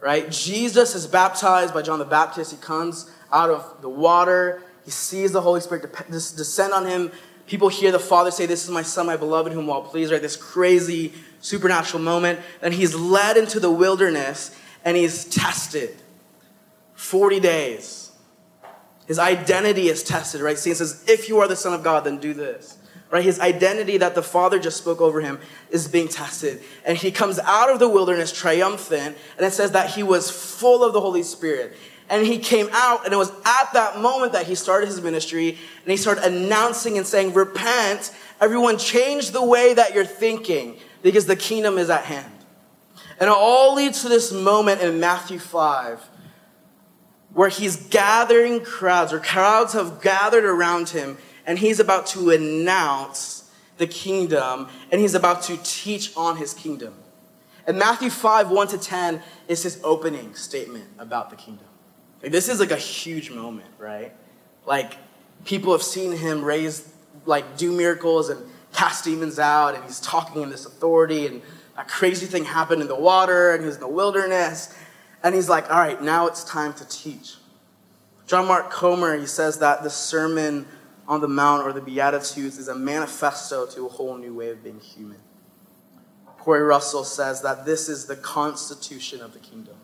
right, 0.00 0.30
Jesus 0.30 0.94
is 0.94 1.06
baptized 1.06 1.72
by 1.72 1.82
John 1.82 1.98
the 1.98 2.04
Baptist. 2.04 2.50
He 2.50 2.58
comes 2.58 3.10
out 3.32 3.50
of 3.50 3.80
the 3.80 3.88
water, 3.88 4.62
he 4.84 4.90
sees 4.90 5.32
the 5.32 5.40
Holy 5.40 5.60
Spirit 5.60 5.86
descend 6.10 6.72
on 6.72 6.86
him. 6.86 7.12
People 7.46 7.68
hear 7.68 7.90
the 7.90 7.98
Father 7.98 8.30
say, 8.30 8.46
This 8.46 8.64
is 8.64 8.70
my 8.70 8.82
Son, 8.82 9.06
my 9.06 9.16
beloved, 9.16 9.52
whom 9.52 9.66
well 9.66 9.82
please, 9.82 10.12
right? 10.12 10.22
This 10.22 10.36
crazy 10.36 11.12
supernatural 11.40 12.02
moment. 12.02 12.40
Then 12.60 12.72
he's 12.72 12.94
led 12.94 13.36
into 13.36 13.58
the 13.58 13.70
wilderness 13.70 14.54
and 14.84 14.96
he's 14.96 15.24
tested 15.24 15.96
40 16.94 17.40
days 17.40 18.09
his 19.10 19.18
identity 19.18 19.88
is 19.88 20.04
tested, 20.04 20.40
right? 20.40 20.54
It 20.54 20.76
says, 20.76 21.04
if 21.08 21.28
you 21.28 21.40
are 21.40 21.48
the 21.48 21.56
Son 21.56 21.74
of 21.74 21.82
God, 21.82 22.04
then 22.04 22.18
do 22.18 22.32
this. 22.32 22.78
Right? 23.10 23.24
His 23.24 23.40
identity 23.40 23.96
that 23.96 24.14
the 24.14 24.22
Father 24.22 24.60
just 24.60 24.76
spoke 24.76 25.00
over 25.00 25.20
him 25.20 25.40
is 25.68 25.88
being 25.88 26.06
tested. 26.06 26.62
And 26.84 26.96
he 26.96 27.10
comes 27.10 27.40
out 27.40 27.70
of 27.70 27.80
the 27.80 27.88
wilderness 27.88 28.30
triumphant, 28.30 29.16
and 29.36 29.44
it 29.44 29.52
says 29.52 29.72
that 29.72 29.90
he 29.90 30.04
was 30.04 30.30
full 30.30 30.84
of 30.84 30.92
the 30.92 31.00
Holy 31.00 31.24
Spirit. 31.24 31.76
And 32.08 32.24
he 32.24 32.38
came 32.38 32.68
out, 32.70 33.04
and 33.04 33.12
it 33.12 33.16
was 33.16 33.32
at 33.44 33.72
that 33.72 33.98
moment 33.98 34.32
that 34.34 34.46
he 34.46 34.54
started 34.54 34.86
his 34.86 35.00
ministry, 35.00 35.48
and 35.48 35.90
he 35.90 35.96
started 35.96 36.22
announcing 36.22 36.96
and 36.96 37.04
saying, 37.04 37.34
Repent, 37.34 38.14
everyone 38.40 38.78
change 38.78 39.32
the 39.32 39.44
way 39.44 39.74
that 39.74 39.92
you're 39.92 40.04
thinking, 40.04 40.76
because 41.02 41.26
the 41.26 41.34
kingdom 41.34 41.78
is 41.78 41.90
at 41.90 42.04
hand. 42.04 42.30
And 43.18 43.28
it 43.28 43.36
all 43.36 43.74
leads 43.74 44.02
to 44.02 44.08
this 44.08 44.32
moment 44.32 44.82
in 44.82 45.00
Matthew 45.00 45.40
5 45.40 46.10
where 47.32 47.48
he's 47.48 47.76
gathering 47.76 48.64
crowds, 48.64 49.12
or 49.12 49.20
crowds 49.20 49.72
have 49.72 50.00
gathered 50.00 50.44
around 50.44 50.88
him, 50.90 51.16
and 51.46 51.58
he's 51.58 51.80
about 51.80 52.06
to 52.06 52.30
announce 52.30 53.50
the 53.78 53.86
kingdom, 53.86 54.68
and 54.90 55.00
he's 55.00 55.14
about 55.14 55.42
to 55.42 55.56
teach 55.62 56.14
on 56.16 56.36
his 56.36 56.52
kingdom. 56.52 56.94
And 57.66 57.78
Matthew 57.78 58.10
5, 58.10 58.50
1 58.50 58.68
to 58.68 58.78
10 58.78 59.22
is 59.48 59.62
his 59.62 59.80
opening 59.84 60.34
statement 60.34 60.86
about 60.98 61.30
the 61.30 61.36
kingdom. 61.36 61.66
Like, 62.22 62.32
this 62.32 62.48
is 62.48 62.60
like 62.60 62.72
a 62.72 62.76
huge 62.76 63.30
moment, 63.30 63.70
right? 63.78 64.12
Like, 64.66 64.94
people 65.44 65.72
have 65.72 65.82
seen 65.82 66.12
him 66.12 66.44
raise, 66.44 66.92
like, 67.26 67.56
do 67.56 67.72
miracles 67.72 68.28
and 68.28 68.44
cast 68.72 69.04
demons 69.04 69.38
out, 69.38 69.74
and 69.74 69.84
he's 69.84 70.00
talking 70.00 70.42
in 70.42 70.50
this 70.50 70.66
authority, 70.66 71.26
and 71.26 71.42
a 71.76 71.84
crazy 71.84 72.26
thing 72.26 72.44
happened 72.44 72.82
in 72.82 72.88
the 72.88 72.94
water, 72.94 73.52
and 73.52 73.62
he 73.62 73.66
was 73.66 73.76
in 73.76 73.80
the 73.80 73.88
wilderness, 73.88 74.74
and 75.22 75.34
he's 75.34 75.48
like, 75.48 75.70
all 75.70 75.78
right, 75.78 76.00
now 76.02 76.26
it's 76.26 76.44
time 76.44 76.72
to 76.74 76.88
teach. 76.88 77.36
John 78.26 78.46
Mark 78.46 78.70
Comer, 78.70 79.18
he 79.18 79.26
says 79.26 79.58
that 79.58 79.82
the 79.82 79.90
Sermon 79.90 80.66
on 81.08 81.20
the 81.20 81.28
Mount 81.28 81.66
or 81.66 81.72
the 81.72 81.80
Beatitudes 81.80 82.58
is 82.58 82.68
a 82.68 82.74
manifesto 82.74 83.66
to 83.66 83.86
a 83.86 83.88
whole 83.88 84.16
new 84.16 84.34
way 84.34 84.50
of 84.50 84.62
being 84.62 84.78
human. 84.78 85.18
Corey 86.38 86.62
Russell 86.62 87.04
says 87.04 87.42
that 87.42 87.66
this 87.66 87.88
is 87.88 88.06
the 88.06 88.16
constitution 88.16 89.20
of 89.20 89.32
the 89.32 89.40
kingdom. 89.40 89.74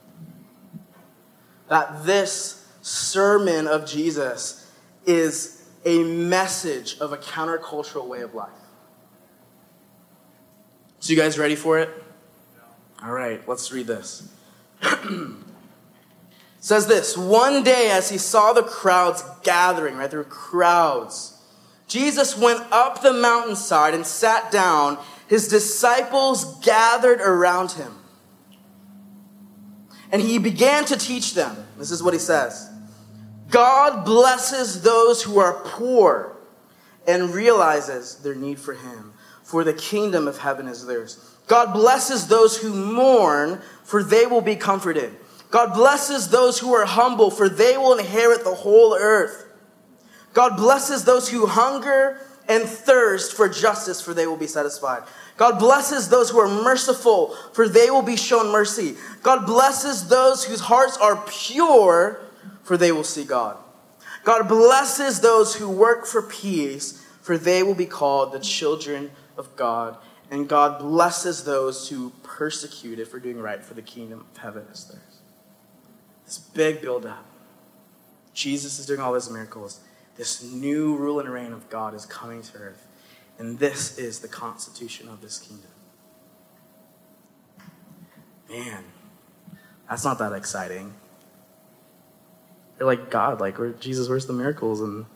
That 1.69 2.07
this 2.07 2.67
sermon 2.81 3.67
of 3.67 3.85
Jesus 3.85 4.71
is 5.05 5.65
a 5.85 6.03
message 6.05 6.99
of 6.99 7.13
a 7.13 7.17
countercultural 7.17 8.07
way 8.07 8.21
of 8.21 8.35
life. 8.35 8.51
So, 11.01 11.13
you 11.13 11.19
guys 11.19 11.39
ready 11.39 11.57
for 11.57 11.79
it? 11.79 11.91
All 13.03 13.13
right, 13.13 13.47
let's 13.47 13.71
read 13.71 13.87
this. 13.87 14.33
says 16.61 16.87
this 16.87 17.17
one 17.17 17.63
day 17.63 17.91
as 17.91 18.11
he 18.11 18.19
saw 18.19 18.53
the 18.53 18.63
crowds 18.63 19.23
gathering 19.43 19.97
right 19.97 20.11
there 20.11 20.21
were 20.21 20.25
crowds 20.25 21.37
jesus 21.89 22.37
went 22.37 22.61
up 22.71 23.03
the 23.03 23.13
mountainside 23.13 23.95
and 23.95 24.07
sat 24.07 24.51
down. 24.51 24.99
His 25.29 25.49
disciples 25.49 26.61
gathered 26.61 27.21
around 27.21 27.73
him. 27.73 27.93
And 30.13 30.23
he 30.23 30.39
began 30.39 30.85
to 30.87 30.97
teach 30.97 31.35
them. 31.35 31.57
This 31.79 31.91
is 31.91 32.03
what 32.03 32.15
he 32.15 32.21
says 32.21 32.71
god 33.49 34.05
blesses 34.05 34.83
those 34.83 35.23
who 35.23 35.39
are 35.39 35.61
poor 35.65 36.37
and 37.07 37.33
realizes 37.33 38.17
their 38.17 38.35
need 38.35 38.59
for 38.59 38.75
him 38.75 39.13
for 39.45 39.63
the 39.63 39.73
kingdom 39.73 40.27
of 40.27 40.39
heaven 40.39 40.67
is 40.67 40.85
theirs 40.85 41.36
God 41.47 41.73
blesses 41.73 42.27
those 42.29 42.57
who 42.59 42.73
mourn, 42.75 43.61
for 43.85 44.03
they 44.03 44.27
will 44.27 44.41
be 44.41 44.57
comforted. 44.57 45.15
God 45.51 45.75
blesses 45.75 46.29
those 46.29 46.59
who 46.59 46.75
are 46.75 46.87
humble, 46.87 47.31
for 47.31 47.49
they 47.49 47.77
will 47.77 47.97
inherit 47.99 48.45
the 48.45 48.55
whole 48.55 48.95
earth. 48.95 49.47
God 50.33 50.57
blesses 50.57 51.05
those 51.05 51.29
who 51.29 51.47
hunger 51.47 52.21
and 52.49 52.65
thirst 52.65 53.33
for 53.33 53.49
justice, 53.49 54.01
for 54.01 54.13
they 54.13 54.27
will 54.27 54.37
be 54.37 54.47
satisfied. 54.47 55.03
God 55.37 55.59
blesses 55.59 56.09
those 56.09 56.31
who 56.31 56.39
are 56.39 56.49
merciful, 56.49 57.37
for 57.53 57.69
they 57.69 57.91
will 57.91 58.03
be 58.03 58.17
shown 58.17 58.51
mercy. 58.51 58.97
God 59.23 59.47
blesses 59.47 60.09
those 60.09 60.45
whose 60.45 60.61
hearts 60.61 60.97
are 60.97 61.25
pure, 61.27 62.21
for 62.63 62.77
they 62.77 62.93
will 62.93 63.05
see 63.05 63.25
God. 63.25 63.57
God 64.25 64.49
blesses 64.49 65.21
those 65.21 65.55
who 65.55 65.71
work 65.71 66.07
for 66.07 66.23
peace, 66.23 67.05
for 67.21 67.39
they 67.39 67.63
will 67.63 67.75
be 67.75 67.87
called 67.87 68.33
the 68.33 68.41
children 68.41 69.11
of 69.37 69.55
God. 69.57 69.97
And 70.31 70.49
God 70.49 70.81
blesses 70.81 71.45
those 71.45 71.89
who 71.89 72.11
persecute 72.23 72.99
it 72.99 73.07
for 73.07 73.21
doing 73.21 73.39
right, 73.39 73.63
for 73.63 73.75
the 73.75 73.83
kingdom 73.83 74.27
of 74.31 74.37
heaven 74.43 74.67
is 74.73 74.85
theirs. 74.85 75.21
This 76.25 76.39
big 76.39 76.83
build 76.83 77.07
up. 77.07 77.25
Jesus 78.35 78.79
is 78.79 78.87
doing 78.87 79.01
all 79.01 79.13
these 79.13 79.31
miracles. 79.31 79.81
This 80.17 80.43
new 80.43 80.97
rule 80.97 81.21
and 81.21 81.29
reign 81.29 81.53
of 81.53 81.71
God 81.71 81.95
is 81.95 82.05
coming 82.05 82.43
to 82.43 82.59
earth. 82.59 82.87
And 83.39 83.59
this 83.59 83.99
is 83.99 84.21
the 84.21 84.29
constitution 84.29 85.09
of 85.09 85.21
this 85.21 85.39
kingdom. 85.39 85.71
Man, 88.49 88.85
that's 89.89 90.05
not 90.05 90.19
that 90.19 90.33
exciting. 90.33 90.95
You're 92.79 92.87
like, 92.87 93.11
God, 93.11 93.41
like, 93.41 93.57
Jesus, 93.81 94.09
where's 94.09 94.27
the 94.27 94.33
miracles 94.33 94.81
and 94.81 95.07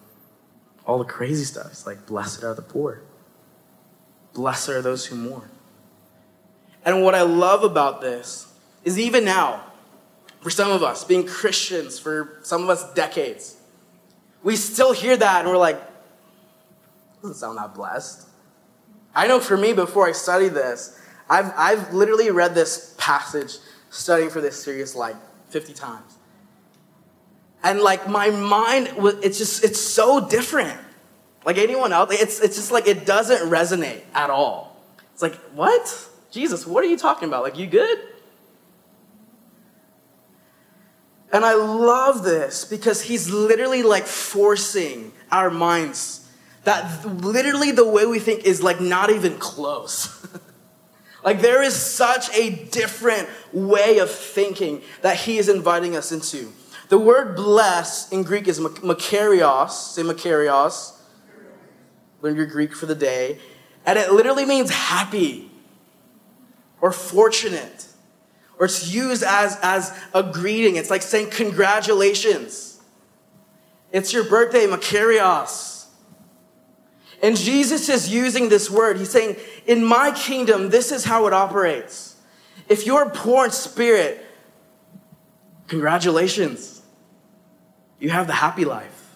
all 0.87 0.99
the 0.99 1.05
crazy 1.05 1.45
stuff? 1.45 1.67
It's 1.67 1.87
like, 1.87 2.07
blessed 2.07 2.45
are 2.45 2.55
the 2.55 2.63
poor. 2.63 3.03
Blessed 4.35 4.69
are 4.71 4.83
those 4.83 5.07
who 5.07 5.17
mourn. 5.17 5.49
And 6.85 7.03
what 7.03 7.15
I 7.15 7.23
love 7.23 7.63
about 7.63 8.01
this 8.01 8.53
is 8.85 8.99
even 8.99 9.25
now, 9.25 9.65
for 10.41 10.51
some 10.51 10.71
of 10.71 10.83
us, 10.83 11.05
being 11.05 11.27
Christians 11.27 11.99
for 11.99 12.39
some 12.43 12.63
of 12.63 12.71
us 12.71 12.93
decades, 12.95 13.57
we 14.43 14.57
still 14.57 14.93
hear 14.93 15.17
that 15.17 15.41
and 15.41 15.49
we're 15.49 15.59
like, 15.59 15.81
doesn't 17.21 17.37
sound 17.37 17.59
that 17.59 17.75
blessed. 17.75 18.27
I 19.15 19.27
know 19.27 19.41
for 19.41 19.57
me, 19.57 19.73
before 19.73 20.09
I 20.09 20.13
studied 20.13 20.53
this, 20.53 20.99
I've, 21.29 21.53
I've 21.57 21.93
literally 21.93 22.31
read 22.31 22.55
this 22.55 22.95
passage 22.97 23.59
studying 23.91 24.31
for 24.31 24.41
this 24.41 24.63
series 24.63 24.95
like 24.95 25.17
50 25.51 25.75
times. 25.75 26.17
And 27.63 27.81
like 27.81 28.09
my 28.09 28.31
mind, 28.31 28.91
it's 29.23 29.37
just, 29.37 29.65
it's 29.65 29.81
so 29.81 30.27
different. 30.27 30.79
Like 31.45 31.59
anyone 31.59 31.93
else, 31.93 32.13
it's, 32.13 32.41
it's 32.41 32.57
just 32.57 32.71
like 32.71 32.87
it 32.87 33.07
doesn't 33.07 33.51
resonate 33.51 34.03
at 34.15 34.31
all. 34.31 34.77
It's 35.13 35.23
like, 35.23 35.37
what? 35.55 36.09
Jesus, 36.31 36.67
what 36.67 36.85
are 36.85 36.89
you 36.89 36.99
talking 36.99 37.29
about? 37.29 37.43
Like, 37.43 37.59
you 37.59 37.67
good? 37.67 37.99
And 41.33 41.45
I 41.45 41.55
love 41.55 42.25
this 42.25 42.65
because 42.65 43.03
he's 43.03 43.31
literally 43.31 43.83
like 43.83 44.05
forcing 44.05 45.13
our 45.31 45.51
minds 45.51 46.29
that 46.65 47.07
literally 47.07 47.71
the 47.71 47.89
way 47.89 48.05
we 48.05 48.19
think 48.19 48.45
is 48.45 48.63
like 48.63 48.81
not 48.81 49.11
even 49.11 49.39
close. 49.39 50.27
like 51.25 51.41
there 51.41 51.63
is 51.63 51.75
such 51.75 52.35
a 52.37 52.51
different 52.67 53.29
way 53.53 53.99
of 53.99 54.11
thinking 54.11 54.83
that 55.03 55.17
he 55.17 55.39
is 55.39 55.49
inviting 55.49 55.97
us 55.97 56.13
into. 56.13 56.53
The 56.89 56.99
word 56.99 57.37
bless 57.37 58.11
in 58.11 58.25
Greek 58.25 58.49
is 58.49 58.59
makarios. 58.59 59.71
Say 59.71 60.03
makarios. 60.03 60.97
Learn 62.23 62.37
your 62.37 62.47
Greek 62.47 62.75
for 62.75 62.87
the 62.87 62.95
day. 62.95 63.39
And 63.87 63.99
it 63.99 64.13
literally 64.13 64.45
means 64.45 64.71
happy 64.71 65.51
or 66.81 66.93
fortunate. 66.93 67.87
Or 68.59 68.67
it's 68.67 68.93
used 68.93 69.23
as, 69.23 69.59
as 69.63 69.99
a 70.13 70.23
greeting. 70.23 70.77
It's 70.77 70.91
like 70.91 71.03
saying 71.03 71.31
congratulations. 71.31 72.81
It's 73.93 74.13
your 74.13 74.25
birthday, 74.25 74.67
makarios. 74.67 75.87
And 77.23 77.37
Jesus 77.37 77.89
is 77.89 78.09
using 78.09 78.49
this 78.49 78.71
word. 78.71 78.99
He's 78.99 79.11
saying, 79.11 79.37
in 79.67 79.85
my 79.85 80.11
kingdom, 80.11 80.71
this 80.71 80.93
is 80.93 81.05
how 81.05 81.27
it 81.27 81.33
operates. 81.33 82.17
If 82.69 82.87
you're 82.87 83.11
poor 83.11 83.47
in 83.47 83.51
spirit, 83.51 84.25
congratulations 85.67 86.81
you 88.01 88.09
have 88.09 88.27
the 88.27 88.33
happy 88.33 88.65
life. 88.65 89.15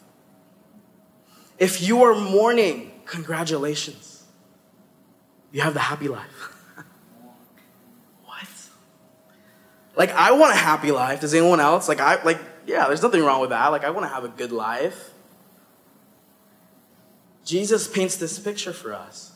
If 1.59 1.83
you 1.83 2.05
are 2.05 2.15
mourning, 2.15 2.93
congratulations. 3.07 4.25
You 5.53 5.63
have 5.63 5.75
the 5.75 5.81
happy 5.81 6.09
life. 6.09 6.55
what? 8.25 8.49
Like 9.97 10.11
I 10.11 10.33
want 10.33 10.53
a 10.53 10.57
happy 10.57 10.91
life. 10.91 11.21
Does 11.21 11.35
anyone 11.35 11.61
else? 11.61 11.89
Like 11.89 12.01
I 12.01 12.23
like 12.25 12.41
yeah, 12.67 12.87
there's 12.87 13.03
nothing 13.03 13.23
wrong 13.23 13.41
with 13.41 13.51
that. 13.51 13.69
Like 13.69 13.85
I 13.85 13.91
want 13.91 14.07
to 14.07 14.13
have 14.13 14.25
a 14.25 14.29
good 14.29 14.53
life. 14.53 15.11
Jesus 17.45 17.87
paints 17.87 18.17
this 18.17 18.39
picture 18.39 18.73
for 18.73 18.95
us. 18.95 19.33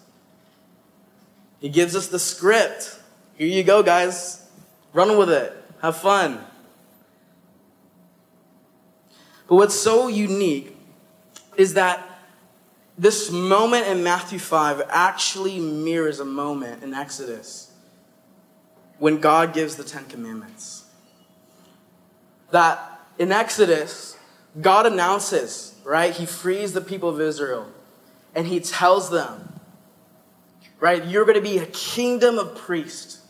He 1.61 1.69
gives 1.69 1.95
us 1.95 2.09
the 2.09 2.19
script. 2.19 2.99
Here 3.35 3.47
you 3.47 3.63
go, 3.63 3.83
guys. 3.83 4.47
Run 4.93 5.19
with 5.19 5.31
it. 5.31 5.53
Have 5.83 5.97
fun. 5.97 6.45
But 9.47 9.57
what's 9.57 9.75
so 9.75 10.09
unique 10.09 10.77
is 11.57 11.75
that 11.75 12.08
this 12.99 13.31
moment 13.31 13.87
in 13.87 14.03
Matthew 14.03 14.41
5 14.41 14.83
actually 14.89 15.61
mirrors 15.61 16.19
a 16.19 16.25
moment 16.25 16.83
in 16.83 16.93
Exodus 16.93 17.71
when 18.99 19.21
God 19.21 19.55
gives 19.55 19.77
the 19.77 19.85
Ten 19.85 20.05
Commandments. 20.07 20.85
That 22.51 23.01
in 23.19 23.31
Exodus, 23.31 24.17
God 24.61 24.87
announces, 24.87 25.79
right? 25.85 26.13
He 26.13 26.27
frees 26.27 26.73
the 26.73 26.81
people 26.81 27.09
of 27.09 27.21
Israel 27.21 27.71
and 28.35 28.47
he 28.47 28.59
tells 28.59 29.11
them, 29.11 29.61
right? 30.81 31.05
You're 31.05 31.25
going 31.25 31.37
to 31.37 31.41
be 31.41 31.59
a 31.59 31.67
kingdom 31.67 32.39
of 32.39 32.57
priests, 32.57 33.21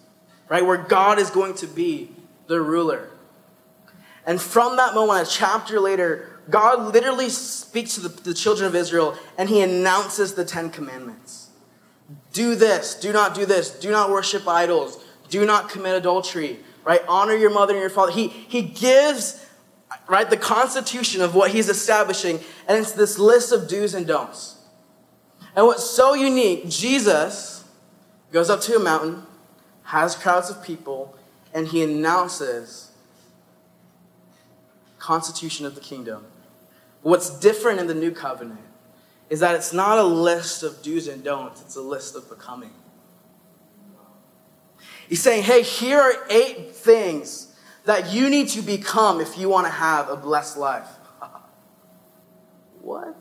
right? 0.49 0.65
Where 0.65 0.79
God 0.79 1.19
is 1.19 1.31
going 1.31 1.55
to 1.57 1.67
be 1.67 2.11
the 2.47 2.61
ruler. 2.61 3.11
And 4.25 4.41
from 4.41 4.77
that 4.77 4.95
moment, 4.95 5.29
a 5.29 5.31
chapter 5.31 5.79
later, 5.81 6.38
God 6.51 6.95
literally 6.95 7.29
speaks 7.29 7.95
to 7.95 8.01
the, 8.01 8.09
the, 8.09 8.35
children 8.35 8.67
of 8.67 8.75
Israel 8.75 9.17
and 9.37 9.49
he 9.49 9.61
announces 9.61 10.35
the 10.35 10.45
Ten 10.45 10.71
Commandments. 10.71 11.51
Do 12.33 12.55
this, 12.55 12.95
do 12.95 13.13
not 13.13 13.35
do 13.35 13.45
this, 13.45 13.71
do 13.71 13.91
not 13.91 14.11
worship 14.11 14.49
idols, 14.49 15.05
do 15.29 15.45
not 15.45 15.69
commit 15.69 15.95
adultery, 15.95 16.61
right? 16.85 17.03
Honor 17.07 17.35
your 17.35 17.51
mother 17.51 17.75
and 17.75 17.81
your 17.81 17.91
father. 17.91 18.13
He, 18.13 18.29
he 18.29 18.63
gives, 18.63 19.45
right, 20.09 20.29
the 20.29 20.39
constitution 20.39 21.21
of 21.21 21.35
what 21.35 21.51
he's 21.51 21.69
establishing, 21.69 22.41
and 22.67 22.79
it's 22.79 22.93
this 22.93 23.19
list 23.19 23.53
of 23.53 23.69
do's 23.69 23.93
and 23.93 24.07
don'ts. 24.07 24.57
And 25.55 25.67
what's 25.67 25.85
so 25.85 26.15
unique, 26.15 26.69
Jesus 26.69 27.65
goes 28.33 28.49
up 28.49 28.61
to 28.63 28.77
a 28.77 28.79
mountain, 28.79 29.25
has 29.83 30.15
crowds 30.15 30.49
of 30.49 30.63
people, 30.63 31.15
and 31.53 31.69
he 31.69 31.83
announces 31.83 32.93
constitution 34.99 35.67
of 35.67 35.75
the 35.75 35.81
kingdom. 35.81 36.27
What's 37.03 37.39
different 37.39 37.81
in 37.81 37.87
the 37.87 37.95
new 37.95 38.11
covenant 38.11 38.61
is 39.31 39.41
that 39.41 39.55
it's 39.55 39.73
not 39.73 39.99
a 39.99 40.03
list 40.03 40.63
of 40.63 40.83
do's 40.83 41.07
and 41.07 41.23
don'ts, 41.23 41.61
it's 41.61 41.77
a 41.77 41.83
list 41.83 42.17
of 42.17 42.29
becoming. 42.29 42.73
He's 45.09 45.23
saying, 45.23 45.45
hey, 45.45 45.63
here 45.63 45.99
are 45.99 46.15
eight 46.29 46.75
things 46.75 47.55
that 47.85 48.13
you 48.13 48.29
need 48.29 48.49
to 48.51 48.63
become 48.63 49.21
if 49.21 49.39
you 49.39 49.49
want 49.49 49.67
to 49.67 49.73
have 49.73 50.11
a 50.11 50.17
blessed 50.17 50.59
life. 50.59 50.89
what? 52.83 53.17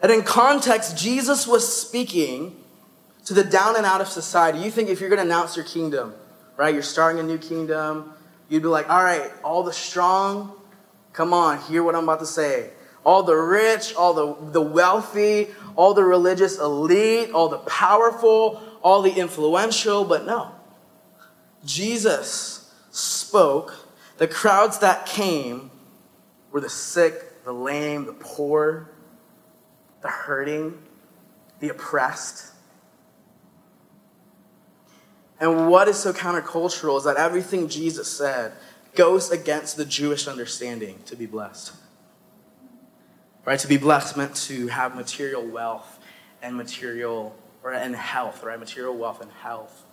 And 0.00 0.12
in 0.12 0.22
context, 0.22 0.96
Jesus 0.96 1.46
was 1.46 1.80
speaking 1.80 2.56
to 3.24 3.34
the 3.34 3.44
down 3.44 3.76
and 3.76 3.86
out 3.86 4.00
of 4.00 4.08
society. 4.08 4.58
You 4.60 4.70
think 4.70 4.88
if 4.88 5.00
you're 5.00 5.08
going 5.08 5.18
to 5.18 5.24
announce 5.24 5.56
your 5.56 5.64
kingdom, 5.64 6.14
right? 6.56 6.72
You're 6.74 6.82
starting 6.82 7.20
a 7.20 7.22
new 7.24 7.38
kingdom, 7.38 8.12
You'd 8.52 8.60
be 8.60 8.68
like, 8.68 8.90
all 8.90 9.02
right, 9.02 9.30
all 9.42 9.62
the 9.62 9.72
strong, 9.72 10.52
come 11.14 11.32
on, 11.32 11.58
hear 11.62 11.82
what 11.82 11.94
I'm 11.94 12.02
about 12.02 12.20
to 12.20 12.26
say. 12.26 12.68
All 13.02 13.22
the 13.22 13.34
rich, 13.34 13.94
all 13.94 14.12
the, 14.12 14.50
the 14.50 14.60
wealthy, 14.60 15.48
all 15.74 15.94
the 15.94 16.04
religious 16.04 16.58
elite, 16.58 17.30
all 17.30 17.48
the 17.48 17.60
powerful, 17.60 18.62
all 18.82 19.00
the 19.00 19.10
influential, 19.10 20.04
but 20.04 20.26
no. 20.26 20.52
Jesus 21.64 22.70
spoke. 22.90 23.74
The 24.18 24.28
crowds 24.28 24.80
that 24.80 25.06
came 25.06 25.70
were 26.50 26.60
the 26.60 26.68
sick, 26.68 27.42
the 27.44 27.54
lame, 27.54 28.04
the 28.04 28.12
poor, 28.12 28.90
the 30.02 30.08
hurting, 30.08 30.78
the 31.60 31.70
oppressed. 31.70 32.51
And 35.42 35.68
what 35.68 35.88
is 35.88 35.98
so 35.98 36.12
countercultural 36.12 36.96
is 36.98 37.02
that 37.02 37.16
everything 37.16 37.68
Jesus 37.68 38.08
said 38.08 38.52
goes 38.94 39.32
against 39.32 39.76
the 39.76 39.84
Jewish 39.84 40.28
understanding 40.28 41.00
to 41.06 41.16
be 41.16 41.26
blessed. 41.26 41.72
Right? 43.44 43.58
To 43.58 43.66
be 43.66 43.76
blessed 43.76 44.16
meant 44.16 44.36
to 44.36 44.68
have 44.68 44.94
material 44.94 45.44
wealth 45.44 45.98
and 46.42 46.54
material 46.54 47.34
or 47.64 47.72
and 47.72 47.96
health, 47.96 48.44
right? 48.44 48.56
Material 48.56 48.96
wealth 48.96 49.20
and 49.20 49.32
health. 49.32 49.84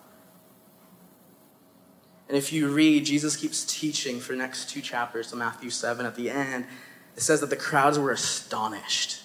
And 2.28 2.38
if 2.38 2.54
you 2.54 2.70
read, 2.70 3.06
Jesus 3.06 3.36
keeps 3.36 3.66
teaching 3.66 4.20
for 4.20 4.34
the 4.34 4.38
next 4.38 4.70
two 4.70 4.82
chapters 4.82 5.32
to 5.32 5.36
Matthew 5.36 5.72
7 5.72 6.06
at 6.06 6.14
the 6.14 6.30
end. 6.30 6.68
It 7.16 7.24
says 7.24 7.42
that 7.42 7.50
the 7.50 7.56
crowds 7.56 7.98
were 7.98 8.12
astonished. 8.12 9.20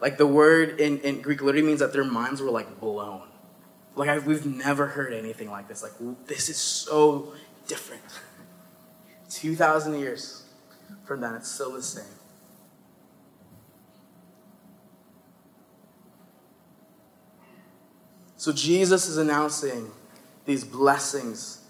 Like 0.00 0.16
the 0.16 0.26
word 0.26 0.80
in, 0.80 0.98
in 1.00 1.20
Greek 1.20 1.42
literally 1.42 1.66
means 1.66 1.80
that 1.80 1.92
their 1.92 2.04
minds 2.04 2.40
were 2.40 2.50
like 2.50 2.80
blown. 2.80 3.28
Like 3.94 4.08
I've, 4.08 4.26
we've 4.26 4.46
never 4.46 4.86
heard 4.86 5.12
anything 5.12 5.50
like 5.50 5.68
this. 5.68 5.82
Like 5.82 5.92
this 6.26 6.48
is 6.48 6.56
so 6.56 7.34
different. 7.66 8.02
2,000 9.30 9.98
years 9.98 10.44
from 11.04 11.20
then, 11.20 11.34
it's 11.34 11.50
still 11.50 11.72
the 11.72 11.82
same. 11.82 12.04
So 18.36 18.52
Jesus 18.52 19.06
is 19.06 19.18
announcing 19.18 19.90
these 20.46 20.64
blessings, 20.64 21.60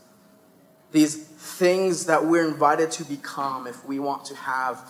these 0.90 1.16
things 1.16 2.06
that 2.06 2.24
we're 2.24 2.48
invited 2.48 2.90
to 2.92 3.04
become 3.04 3.66
if 3.66 3.84
we 3.84 3.98
want 3.98 4.24
to 4.24 4.34
have 4.34 4.80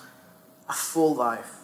a 0.69 0.73
full 0.73 1.15
life. 1.15 1.62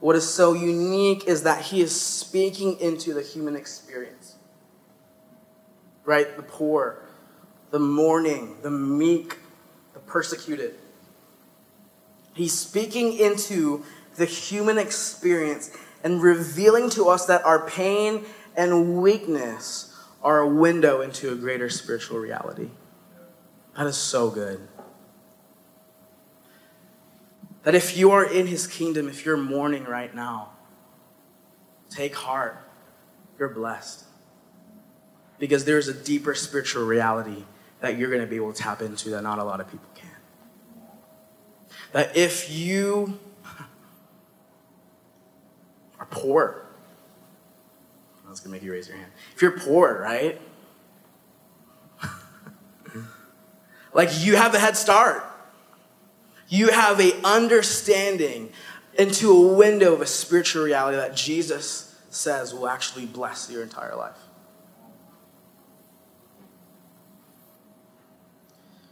What 0.00 0.16
is 0.16 0.28
so 0.28 0.52
unique 0.52 1.24
is 1.26 1.42
that 1.44 1.62
he 1.62 1.80
is 1.80 1.98
speaking 1.98 2.78
into 2.80 3.14
the 3.14 3.22
human 3.22 3.56
experience. 3.56 4.36
Right? 6.04 6.36
The 6.36 6.42
poor, 6.42 7.02
the 7.70 7.78
mourning, 7.78 8.58
the 8.62 8.70
meek, 8.70 9.38
the 9.94 10.00
persecuted. 10.00 10.74
He's 12.34 12.56
speaking 12.56 13.18
into 13.18 13.84
the 14.16 14.26
human 14.26 14.78
experience 14.78 15.70
and 16.04 16.22
revealing 16.22 16.90
to 16.90 17.08
us 17.08 17.26
that 17.26 17.44
our 17.44 17.66
pain 17.66 18.24
and 18.56 19.00
weakness 19.00 19.94
are 20.22 20.40
a 20.40 20.48
window 20.48 21.00
into 21.00 21.32
a 21.32 21.34
greater 21.34 21.68
spiritual 21.70 22.18
reality. 22.18 22.68
That 23.76 23.86
is 23.86 23.96
so 23.96 24.30
good. 24.30 24.66
That 27.66 27.74
if 27.74 27.96
you 27.96 28.12
are 28.12 28.24
in 28.24 28.46
his 28.46 28.68
kingdom, 28.68 29.08
if 29.08 29.26
you're 29.26 29.36
mourning 29.36 29.82
right 29.86 30.14
now, 30.14 30.52
take 31.90 32.14
heart. 32.14 32.62
You're 33.40 33.48
blessed. 33.48 34.04
Because 35.40 35.64
there's 35.64 35.88
a 35.88 35.92
deeper 35.92 36.32
spiritual 36.36 36.86
reality 36.86 37.42
that 37.80 37.98
you're 37.98 38.08
going 38.08 38.20
to 38.20 38.26
be 38.28 38.36
able 38.36 38.52
to 38.52 38.62
tap 38.62 38.82
into 38.82 39.10
that 39.10 39.24
not 39.24 39.40
a 39.40 39.42
lot 39.42 39.60
of 39.60 39.68
people 39.68 39.88
can. 39.96 40.08
That 41.90 42.16
if 42.16 42.52
you 42.52 43.18
are 45.98 46.06
poor, 46.08 46.68
that's 48.28 48.38
going 48.38 48.52
to 48.52 48.56
make 48.58 48.62
you 48.62 48.70
raise 48.70 48.86
your 48.86 48.96
hand. 48.96 49.10
If 49.34 49.42
you're 49.42 49.58
poor, 49.58 50.00
right? 50.00 50.40
like 53.92 54.10
you 54.24 54.36
have 54.36 54.54
a 54.54 54.60
head 54.60 54.76
start. 54.76 55.24
You 56.48 56.68
have 56.68 57.00
a 57.00 57.12
understanding 57.24 58.50
into 58.98 59.30
a 59.30 59.54
window 59.54 59.92
of 59.92 60.00
a 60.00 60.06
spiritual 60.06 60.64
reality 60.64 60.96
that 60.96 61.14
Jesus 61.14 61.98
says 62.10 62.54
will 62.54 62.68
actually 62.68 63.06
bless 63.06 63.50
your 63.50 63.62
entire 63.62 63.94
life. 63.94 64.16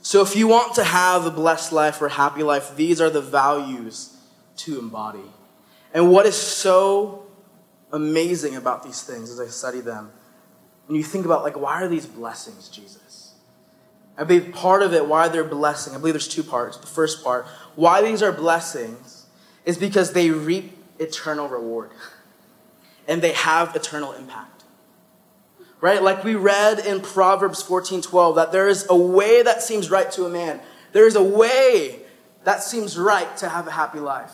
So, 0.02 0.20
if 0.20 0.36
you 0.36 0.46
want 0.46 0.74
to 0.74 0.84
have 0.84 1.24
a 1.24 1.30
blessed 1.30 1.72
life 1.72 2.02
or 2.02 2.06
a 2.06 2.12
happy 2.12 2.42
life, 2.42 2.76
these 2.76 3.00
are 3.00 3.08
the 3.08 3.22
values 3.22 4.14
to 4.58 4.78
embody. 4.78 5.24
And 5.94 6.10
what 6.10 6.26
is 6.26 6.36
so 6.36 7.26
amazing 7.90 8.56
about 8.56 8.82
these 8.82 9.02
things 9.02 9.30
as 9.30 9.40
I 9.40 9.46
study 9.46 9.80
them, 9.80 10.12
when 10.86 10.96
you 10.96 11.02
think 11.02 11.24
about, 11.24 11.42
like, 11.42 11.58
why 11.58 11.82
are 11.82 11.88
these 11.88 12.04
blessings, 12.04 12.68
Jesus? 12.68 13.03
I 14.16 14.24
believe 14.24 14.52
part 14.52 14.82
of 14.82 14.94
it, 14.94 15.06
why 15.06 15.28
they're 15.28 15.44
blessing, 15.44 15.94
I 15.94 15.98
believe 15.98 16.14
there's 16.14 16.28
two 16.28 16.44
parts. 16.44 16.76
The 16.76 16.86
first 16.86 17.24
part, 17.24 17.46
why 17.74 18.02
these 18.02 18.22
are 18.22 18.32
blessings, 18.32 19.26
is 19.64 19.76
because 19.76 20.12
they 20.12 20.30
reap 20.30 20.76
eternal 20.98 21.48
reward 21.48 21.90
and 23.08 23.22
they 23.22 23.32
have 23.32 23.74
eternal 23.74 24.12
impact 24.12 24.54
right? 25.84 26.02
Like 26.02 26.24
we 26.24 26.34
read 26.34 26.78
in 26.78 27.02
Proverbs 27.02 27.62
14 27.62 28.00
12, 28.00 28.36
that 28.36 28.52
there 28.52 28.68
is 28.68 28.86
a 28.88 28.96
way 28.96 29.42
that 29.42 29.62
seems 29.62 29.90
right 29.90 30.10
to 30.12 30.24
a 30.24 30.30
man. 30.30 30.58
There 30.92 31.06
is 31.06 31.14
a 31.14 31.22
way 31.22 32.00
that 32.44 32.62
seems 32.62 32.96
right 32.96 33.36
to 33.36 33.50
have 33.50 33.66
a 33.66 33.70
happy 33.70 34.00
life. 34.00 34.32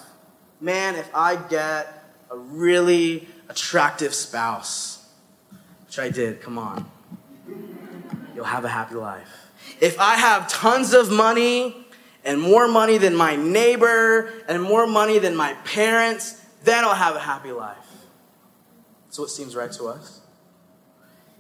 Man, 0.60 0.94
if 0.94 1.10
I 1.12 1.34
get 1.34 2.04
a 2.30 2.36
really 2.36 3.26
attractive 3.48 4.14
spouse, 4.14 5.04
which 5.86 5.98
I 5.98 6.08
did, 6.08 6.40
come 6.40 6.56
on, 6.56 6.88
you'll 8.36 8.44
have 8.44 8.64
a 8.64 8.68
happy 8.68 8.94
life. 8.94 9.39
If 9.80 9.98
I 9.98 10.16
have 10.16 10.48
tons 10.48 10.92
of 10.92 11.10
money 11.10 11.86
and 12.24 12.40
more 12.40 12.68
money 12.68 12.98
than 12.98 13.16
my 13.16 13.36
neighbor 13.36 14.30
and 14.46 14.62
more 14.62 14.86
money 14.86 15.18
than 15.18 15.34
my 15.34 15.54
parents, 15.64 16.44
then 16.64 16.84
I'll 16.84 16.94
have 16.94 17.16
a 17.16 17.20
happy 17.20 17.52
life. 17.52 17.78
So 19.08 19.24
it 19.24 19.30
seems 19.30 19.56
right 19.56 19.72
to 19.72 19.84
us. 19.86 20.20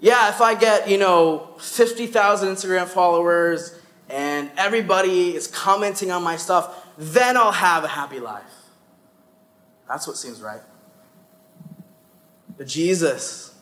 Yeah, 0.00 0.30
if 0.30 0.40
I 0.40 0.54
get, 0.54 0.88
you 0.88 0.96
know, 0.96 1.54
50,000 1.58 2.48
Instagram 2.48 2.88
followers 2.88 3.78
and 4.08 4.50
everybody 4.56 5.36
is 5.36 5.46
commenting 5.46 6.10
on 6.10 6.22
my 6.22 6.36
stuff, 6.36 6.86
then 6.96 7.36
I'll 7.36 7.52
have 7.52 7.84
a 7.84 7.88
happy 7.88 8.18
life. 8.18 8.42
That's 9.86 10.06
what 10.06 10.16
seems 10.16 10.40
right. 10.40 10.62
But 12.56 12.66
Jesus 12.66 13.54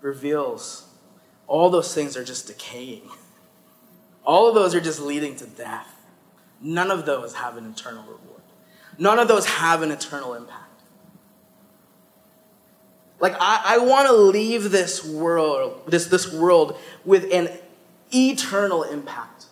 reveals 0.00 0.88
all 1.46 1.68
those 1.68 1.94
things 1.94 2.16
are 2.16 2.24
just 2.24 2.46
decaying. 2.46 3.08
All 4.26 4.48
of 4.48 4.54
those 4.54 4.74
are 4.74 4.80
just 4.80 5.00
leading 5.00 5.36
to 5.36 5.46
death. 5.46 5.94
None 6.60 6.90
of 6.90 7.06
those 7.06 7.34
have 7.34 7.56
an 7.56 7.70
eternal 7.70 8.02
reward. 8.02 8.42
None 8.98 9.18
of 9.18 9.28
those 9.28 9.46
have 9.46 9.82
an 9.82 9.90
eternal 9.90 10.34
impact. 10.34 10.62
Like 13.20 13.34
I, 13.40 13.62
I 13.64 13.78
want 13.78 14.08
to 14.08 14.14
leave 14.14 14.70
this 14.70 15.04
world, 15.04 15.82
this, 15.86 16.06
this 16.06 16.32
world 16.32 16.78
with 17.04 17.32
an 17.32 17.48
eternal 18.12 18.82
impact. 18.82 19.46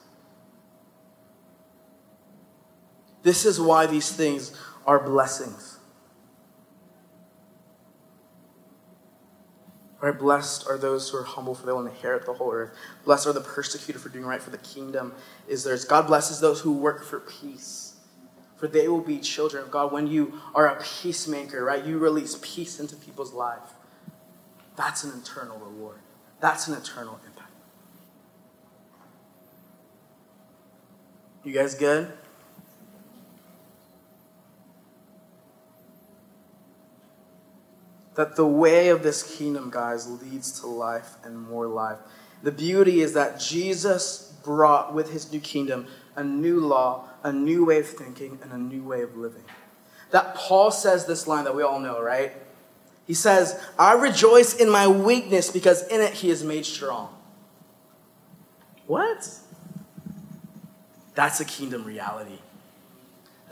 This 3.22 3.46
is 3.46 3.60
why 3.60 3.86
these 3.86 4.12
things 4.12 4.54
are 4.86 4.98
blessings. 4.98 5.73
Right? 10.04 10.18
Blessed 10.18 10.66
are 10.68 10.76
those 10.76 11.08
who 11.08 11.18
are 11.18 11.22
humble, 11.22 11.54
for 11.54 11.66
they 11.66 11.72
will 11.72 11.86
inherit 11.86 12.26
the 12.26 12.34
whole 12.34 12.52
earth. 12.52 12.70
Blessed 13.04 13.26
are 13.26 13.32
the 13.32 13.40
persecuted 13.40 14.02
for 14.02 14.10
doing 14.10 14.26
right, 14.26 14.42
for 14.42 14.50
the 14.50 14.58
kingdom 14.58 15.14
is 15.48 15.64
theirs. 15.64 15.84
God 15.84 16.06
blesses 16.06 16.40
those 16.40 16.60
who 16.60 16.72
work 16.72 17.04
for 17.04 17.20
peace 17.20 17.94
for 18.64 18.68
they 18.68 18.88
will 18.88 19.02
be 19.02 19.18
children 19.18 19.62
of 19.62 19.70
God. 19.70 19.92
When 19.92 20.06
you 20.06 20.40
are 20.54 20.68
a 20.68 20.82
peacemaker, 20.82 21.62
right, 21.64 21.84
you 21.84 21.98
release 21.98 22.38
peace 22.40 22.80
into 22.80 22.96
people's 22.96 23.34
life. 23.34 23.74
That's 24.74 25.04
an 25.04 25.12
eternal 25.20 25.58
reward. 25.58 25.98
That's 26.40 26.66
an 26.68 26.74
eternal 26.74 27.20
impact. 27.26 27.50
You 31.44 31.52
guys 31.52 31.74
good? 31.74 32.10
That 38.14 38.36
the 38.36 38.46
way 38.46 38.88
of 38.88 39.02
this 39.02 39.36
kingdom, 39.36 39.70
guys, 39.70 40.08
leads 40.22 40.60
to 40.60 40.66
life 40.66 41.14
and 41.24 41.40
more 41.40 41.66
life. 41.66 41.98
The 42.42 42.52
beauty 42.52 43.00
is 43.00 43.14
that 43.14 43.40
Jesus 43.40 44.32
brought 44.44 44.94
with 44.94 45.10
his 45.10 45.32
new 45.32 45.40
kingdom 45.40 45.86
a 46.16 46.22
new 46.22 46.60
law 46.60 47.08
a 47.24 47.32
new 47.32 47.64
way 47.64 47.80
of 47.80 47.88
thinking, 47.88 48.38
and 48.42 48.52
a 48.52 48.58
new 48.58 48.84
way 48.84 49.00
of 49.00 49.16
living. 49.16 49.44
That 50.10 50.34
Paul 50.36 50.70
says 50.70 51.06
this 51.06 51.26
line 51.26 51.44
that 51.44 51.56
we 51.56 51.62
all 51.62 51.80
know, 51.80 52.00
right? 52.00 52.32
He 53.06 53.14
says, 53.14 53.60
I 53.78 53.94
rejoice 53.94 54.54
in 54.54 54.70
my 54.70 54.86
weakness 54.86 55.50
because 55.50 55.86
in 55.88 56.00
it 56.00 56.12
he 56.12 56.30
is 56.30 56.44
made 56.44 56.66
strong. 56.66 57.08
What? 58.86 59.28
That's 61.14 61.40
a 61.40 61.44
kingdom 61.44 61.84
reality. 61.84 62.38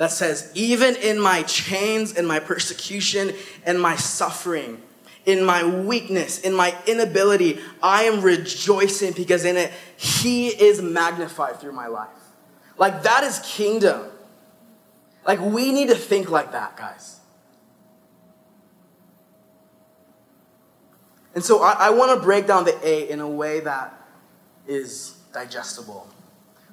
That 0.03 0.11
says, 0.11 0.51
even 0.57 0.97
in 0.97 1.21
my 1.21 1.45
chains 1.45 2.17
in 2.17 2.27
my 2.27 2.41
persecution 2.41 3.37
in 3.65 3.79
my 3.79 3.95
suffering, 3.95 4.83
in 5.27 5.45
my 5.45 5.65
weakness, 5.65 6.41
in 6.41 6.55
my 6.55 6.77
inability, 6.89 7.61
I 7.81 8.03
am 8.03 8.21
rejoicing 8.21 9.13
because 9.13 9.45
in 9.45 9.57
it 9.57 9.71
he 9.97 10.49
is 10.49 10.83
magnified 10.83 11.61
through 11.61 11.75
my 11.75 11.87
life. 11.87 12.09
Like, 12.77 13.05
that 13.05 13.23
is 13.23 13.39
kingdom. 13.45 14.09
Like, 15.25 15.41
we 15.41 15.71
need 15.71 15.89
to 15.91 15.95
think 15.95 16.29
like 16.29 16.51
that, 16.51 16.77
guys. 16.77 17.21
And 21.37 21.45
so 21.45 21.63
I, 21.63 21.75
I 21.75 21.91
want 21.91 22.19
to 22.19 22.25
break 22.25 22.49
down 22.49 22.65
the 22.65 22.77
A 22.85 23.09
in 23.09 23.21
a 23.21 23.29
way 23.29 23.61
that 23.61 24.05
is 24.67 25.17
digestible. 25.33 26.09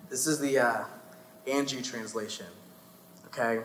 This 0.10 0.26
is 0.26 0.40
the 0.40 0.58
uh, 0.58 0.84
Angie 1.46 1.84
translation. 1.84 2.48
Okay? 3.32 3.64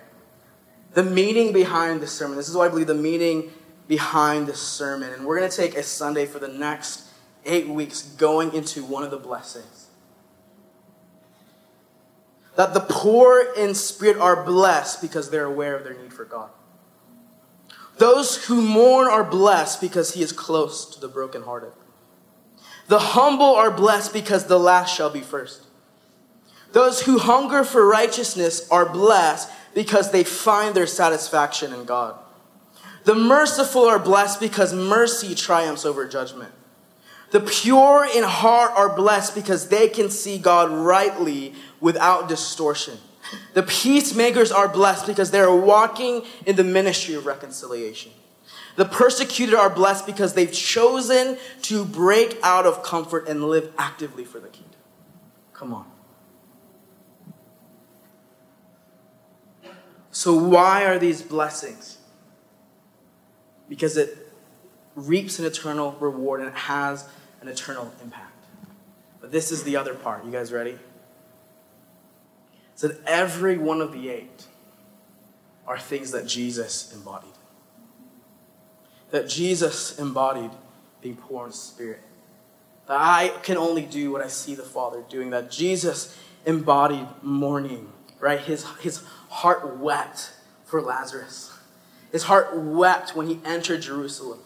The 0.92 1.02
meaning 1.02 1.52
behind 1.52 2.00
the 2.00 2.06
sermon. 2.06 2.36
This 2.36 2.48
is 2.48 2.56
what 2.56 2.66
I 2.66 2.68
believe 2.70 2.86
the 2.86 2.94
meaning 2.94 3.52
behind 3.88 4.46
the 4.46 4.54
sermon. 4.54 5.12
And 5.12 5.26
we're 5.26 5.38
going 5.38 5.50
to 5.50 5.56
take 5.56 5.76
a 5.76 5.82
Sunday 5.82 6.26
for 6.26 6.38
the 6.38 6.48
next 6.48 7.08
eight 7.44 7.68
weeks 7.68 8.02
going 8.02 8.54
into 8.54 8.84
one 8.84 9.02
of 9.02 9.10
the 9.10 9.18
blessings 9.18 9.84
that 12.56 12.74
the 12.74 12.80
poor 12.80 13.44
in 13.56 13.74
spirit 13.74 14.16
are 14.18 14.44
blessed 14.44 15.02
because 15.02 15.30
they're 15.30 15.46
aware 15.46 15.74
of 15.74 15.84
their 15.84 15.94
need 15.94 16.12
for 16.12 16.24
God. 16.24 16.50
Those 17.98 18.46
who 18.46 18.60
mourn 18.60 19.08
are 19.08 19.24
blessed 19.24 19.80
because 19.80 20.14
he 20.14 20.22
is 20.22 20.32
close 20.32 20.84
to 20.94 21.00
the 21.00 21.08
brokenhearted. 21.08 21.72
The 22.88 22.98
humble 22.98 23.54
are 23.54 23.70
blessed 23.70 24.12
because 24.12 24.46
the 24.46 24.58
last 24.58 24.94
shall 24.94 25.10
be 25.10 25.20
first. 25.20 25.66
Those 26.74 27.02
who 27.02 27.18
hunger 27.18 27.62
for 27.62 27.86
righteousness 27.86 28.68
are 28.68 28.84
blessed 28.84 29.48
because 29.74 30.10
they 30.10 30.24
find 30.24 30.74
their 30.74 30.88
satisfaction 30.88 31.72
in 31.72 31.84
God. 31.84 32.16
The 33.04 33.14
merciful 33.14 33.84
are 33.84 34.00
blessed 34.00 34.40
because 34.40 34.74
mercy 34.74 35.36
triumphs 35.36 35.84
over 35.84 36.04
judgment. 36.04 36.52
The 37.30 37.40
pure 37.40 38.08
in 38.12 38.24
heart 38.24 38.72
are 38.72 38.94
blessed 38.94 39.36
because 39.36 39.68
they 39.68 39.88
can 39.88 40.10
see 40.10 40.36
God 40.36 40.68
rightly 40.70 41.54
without 41.80 42.28
distortion. 42.28 42.98
The 43.52 43.62
peacemakers 43.62 44.50
are 44.50 44.68
blessed 44.68 45.06
because 45.06 45.30
they 45.30 45.40
are 45.40 45.54
walking 45.54 46.22
in 46.44 46.56
the 46.56 46.64
ministry 46.64 47.14
of 47.14 47.24
reconciliation. 47.24 48.10
The 48.74 48.84
persecuted 48.84 49.54
are 49.54 49.70
blessed 49.70 50.06
because 50.06 50.34
they've 50.34 50.52
chosen 50.52 51.38
to 51.62 51.84
break 51.84 52.36
out 52.42 52.66
of 52.66 52.82
comfort 52.82 53.28
and 53.28 53.44
live 53.44 53.72
actively 53.78 54.24
for 54.24 54.40
the 54.40 54.48
kingdom. 54.48 54.80
Come 55.52 55.72
on. 55.72 55.93
So, 60.14 60.32
why 60.32 60.84
are 60.84 60.96
these 60.96 61.22
blessings? 61.22 61.98
Because 63.68 63.96
it 63.96 64.16
reaps 64.94 65.40
an 65.40 65.44
eternal 65.44 65.90
reward 65.98 66.38
and 66.38 66.48
it 66.50 66.54
has 66.54 67.08
an 67.40 67.48
eternal 67.48 67.92
impact. 68.00 68.46
But 69.20 69.32
this 69.32 69.50
is 69.50 69.64
the 69.64 69.76
other 69.76 69.92
part. 69.92 70.24
You 70.24 70.30
guys 70.30 70.52
ready? 70.52 70.78
So 72.76 72.86
that 72.88 73.04
every 73.08 73.58
one 73.58 73.80
of 73.80 73.92
the 73.92 74.08
eight 74.08 74.46
are 75.66 75.80
things 75.80 76.12
that 76.12 76.28
Jesus 76.28 76.94
embodied. 76.94 77.32
That 79.10 79.28
Jesus 79.28 79.98
embodied 79.98 80.52
being 81.00 81.16
poor 81.16 81.46
in 81.46 81.52
spirit. 81.52 82.02
That 82.86 83.00
I 83.00 83.32
can 83.42 83.56
only 83.56 83.82
do 83.82 84.12
what 84.12 84.22
I 84.22 84.28
see 84.28 84.54
the 84.54 84.62
Father 84.62 85.02
doing. 85.08 85.30
That 85.30 85.50
Jesus 85.50 86.16
embodied 86.46 87.08
mourning, 87.20 87.90
right? 88.24 88.40
His, 88.40 88.64
his 88.80 89.02
heart 89.28 89.76
wept 89.76 90.32
for 90.64 90.80
Lazarus. 90.80 91.52
His 92.10 92.22
heart 92.22 92.56
wept 92.56 93.14
when 93.14 93.26
he 93.26 93.38
entered 93.44 93.82
Jerusalem. 93.82 94.38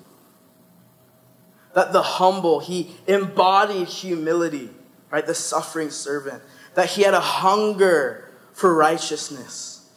That 1.74 1.92
the 1.92 2.02
humble, 2.02 2.58
he 2.58 2.96
embodied 3.06 3.86
humility, 3.86 4.70
right? 5.12 5.24
The 5.24 5.34
suffering 5.34 5.90
servant 5.90 6.42
that 6.74 6.88
he 6.90 7.02
had 7.02 7.14
a 7.14 7.20
hunger 7.20 8.28
for 8.52 8.74
righteousness, 8.74 9.88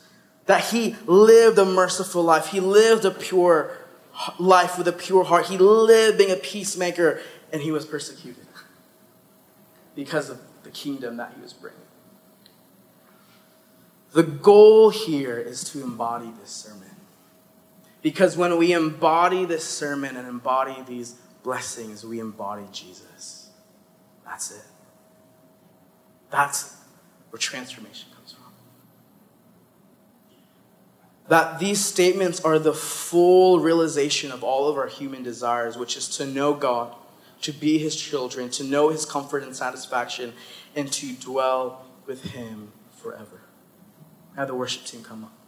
that 0.45 0.65
he 0.65 0.95
lived 1.07 1.57
a 1.57 1.65
merciful 1.65 2.21
life, 2.21 2.47
he 2.47 2.59
lived 2.59 3.03
a 3.03 3.11
pure 3.11 3.75
life 4.37 4.77
with 4.77 4.87
a 4.87 4.93
pure 4.93 5.23
heart, 5.23 5.47
he 5.47 5.57
lived 5.57 6.19
being 6.19 6.29
a 6.29 6.35
peacemaker, 6.35 7.19
and 7.51 7.63
he 7.63 7.71
was 7.71 7.87
persecuted 7.87 8.45
because 9.95 10.29
of 10.29 10.39
the 10.61 10.69
kingdom 10.69 11.17
that 11.17 11.33
he 11.35 11.41
was 11.41 11.51
bringing. 11.51 11.80
The 14.11 14.23
goal 14.23 14.89
here 14.89 15.37
is 15.37 15.63
to 15.71 15.81
embody 15.81 16.31
this 16.41 16.51
sermon. 16.51 16.89
Because 18.01 18.35
when 18.35 18.57
we 18.57 18.73
embody 18.73 19.45
this 19.45 19.63
sermon 19.65 20.17
and 20.17 20.27
embody 20.27 20.75
these 20.87 21.15
blessings, 21.43 22.03
we 22.03 22.19
embody 22.19 22.63
Jesus. 22.71 23.49
That's 24.25 24.51
it. 24.51 24.63
That's 26.29 26.75
where 27.29 27.37
transformation 27.37 28.09
comes 28.15 28.33
from. 28.33 28.43
That 31.27 31.59
these 31.59 31.83
statements 31.83 32.43
are 32.43 32.57
the 32.59 32.73
full 32.73 33.59
realization 33.59 34.31
of 34.31 34.43
all 34.43 34.67
of 34.67 34.77
our 34.77 34.87
human 34.87 35.23
desires, 35.23 35.77
which 35.77 35.95
is 35.95 36.07
to 36.17 36.25
know 36.25 36.53
God, 36.53 36.95
to 37.41 37.51
be 37.51 37.77
His 37.77 37.95
children, 37.95 38.49
to 38.51 38.63
know 38.63 38.89
His 38.89 39.05
comfort 39.05 39.43
and 39.43 39.55
satisfaction, 39.55 40.33
and 40.75 40.91
to 40.93 41.13
dwell 41.13 41.85
with 42.05 42.23
Him 42.31 42.71
forever. 42.91 43.40
Have 44.35 44.47
the 44.47 44.55
worship 44.55 44.85
team 44.85 45.03
come 45.03 45.25
up. 45.25 45.40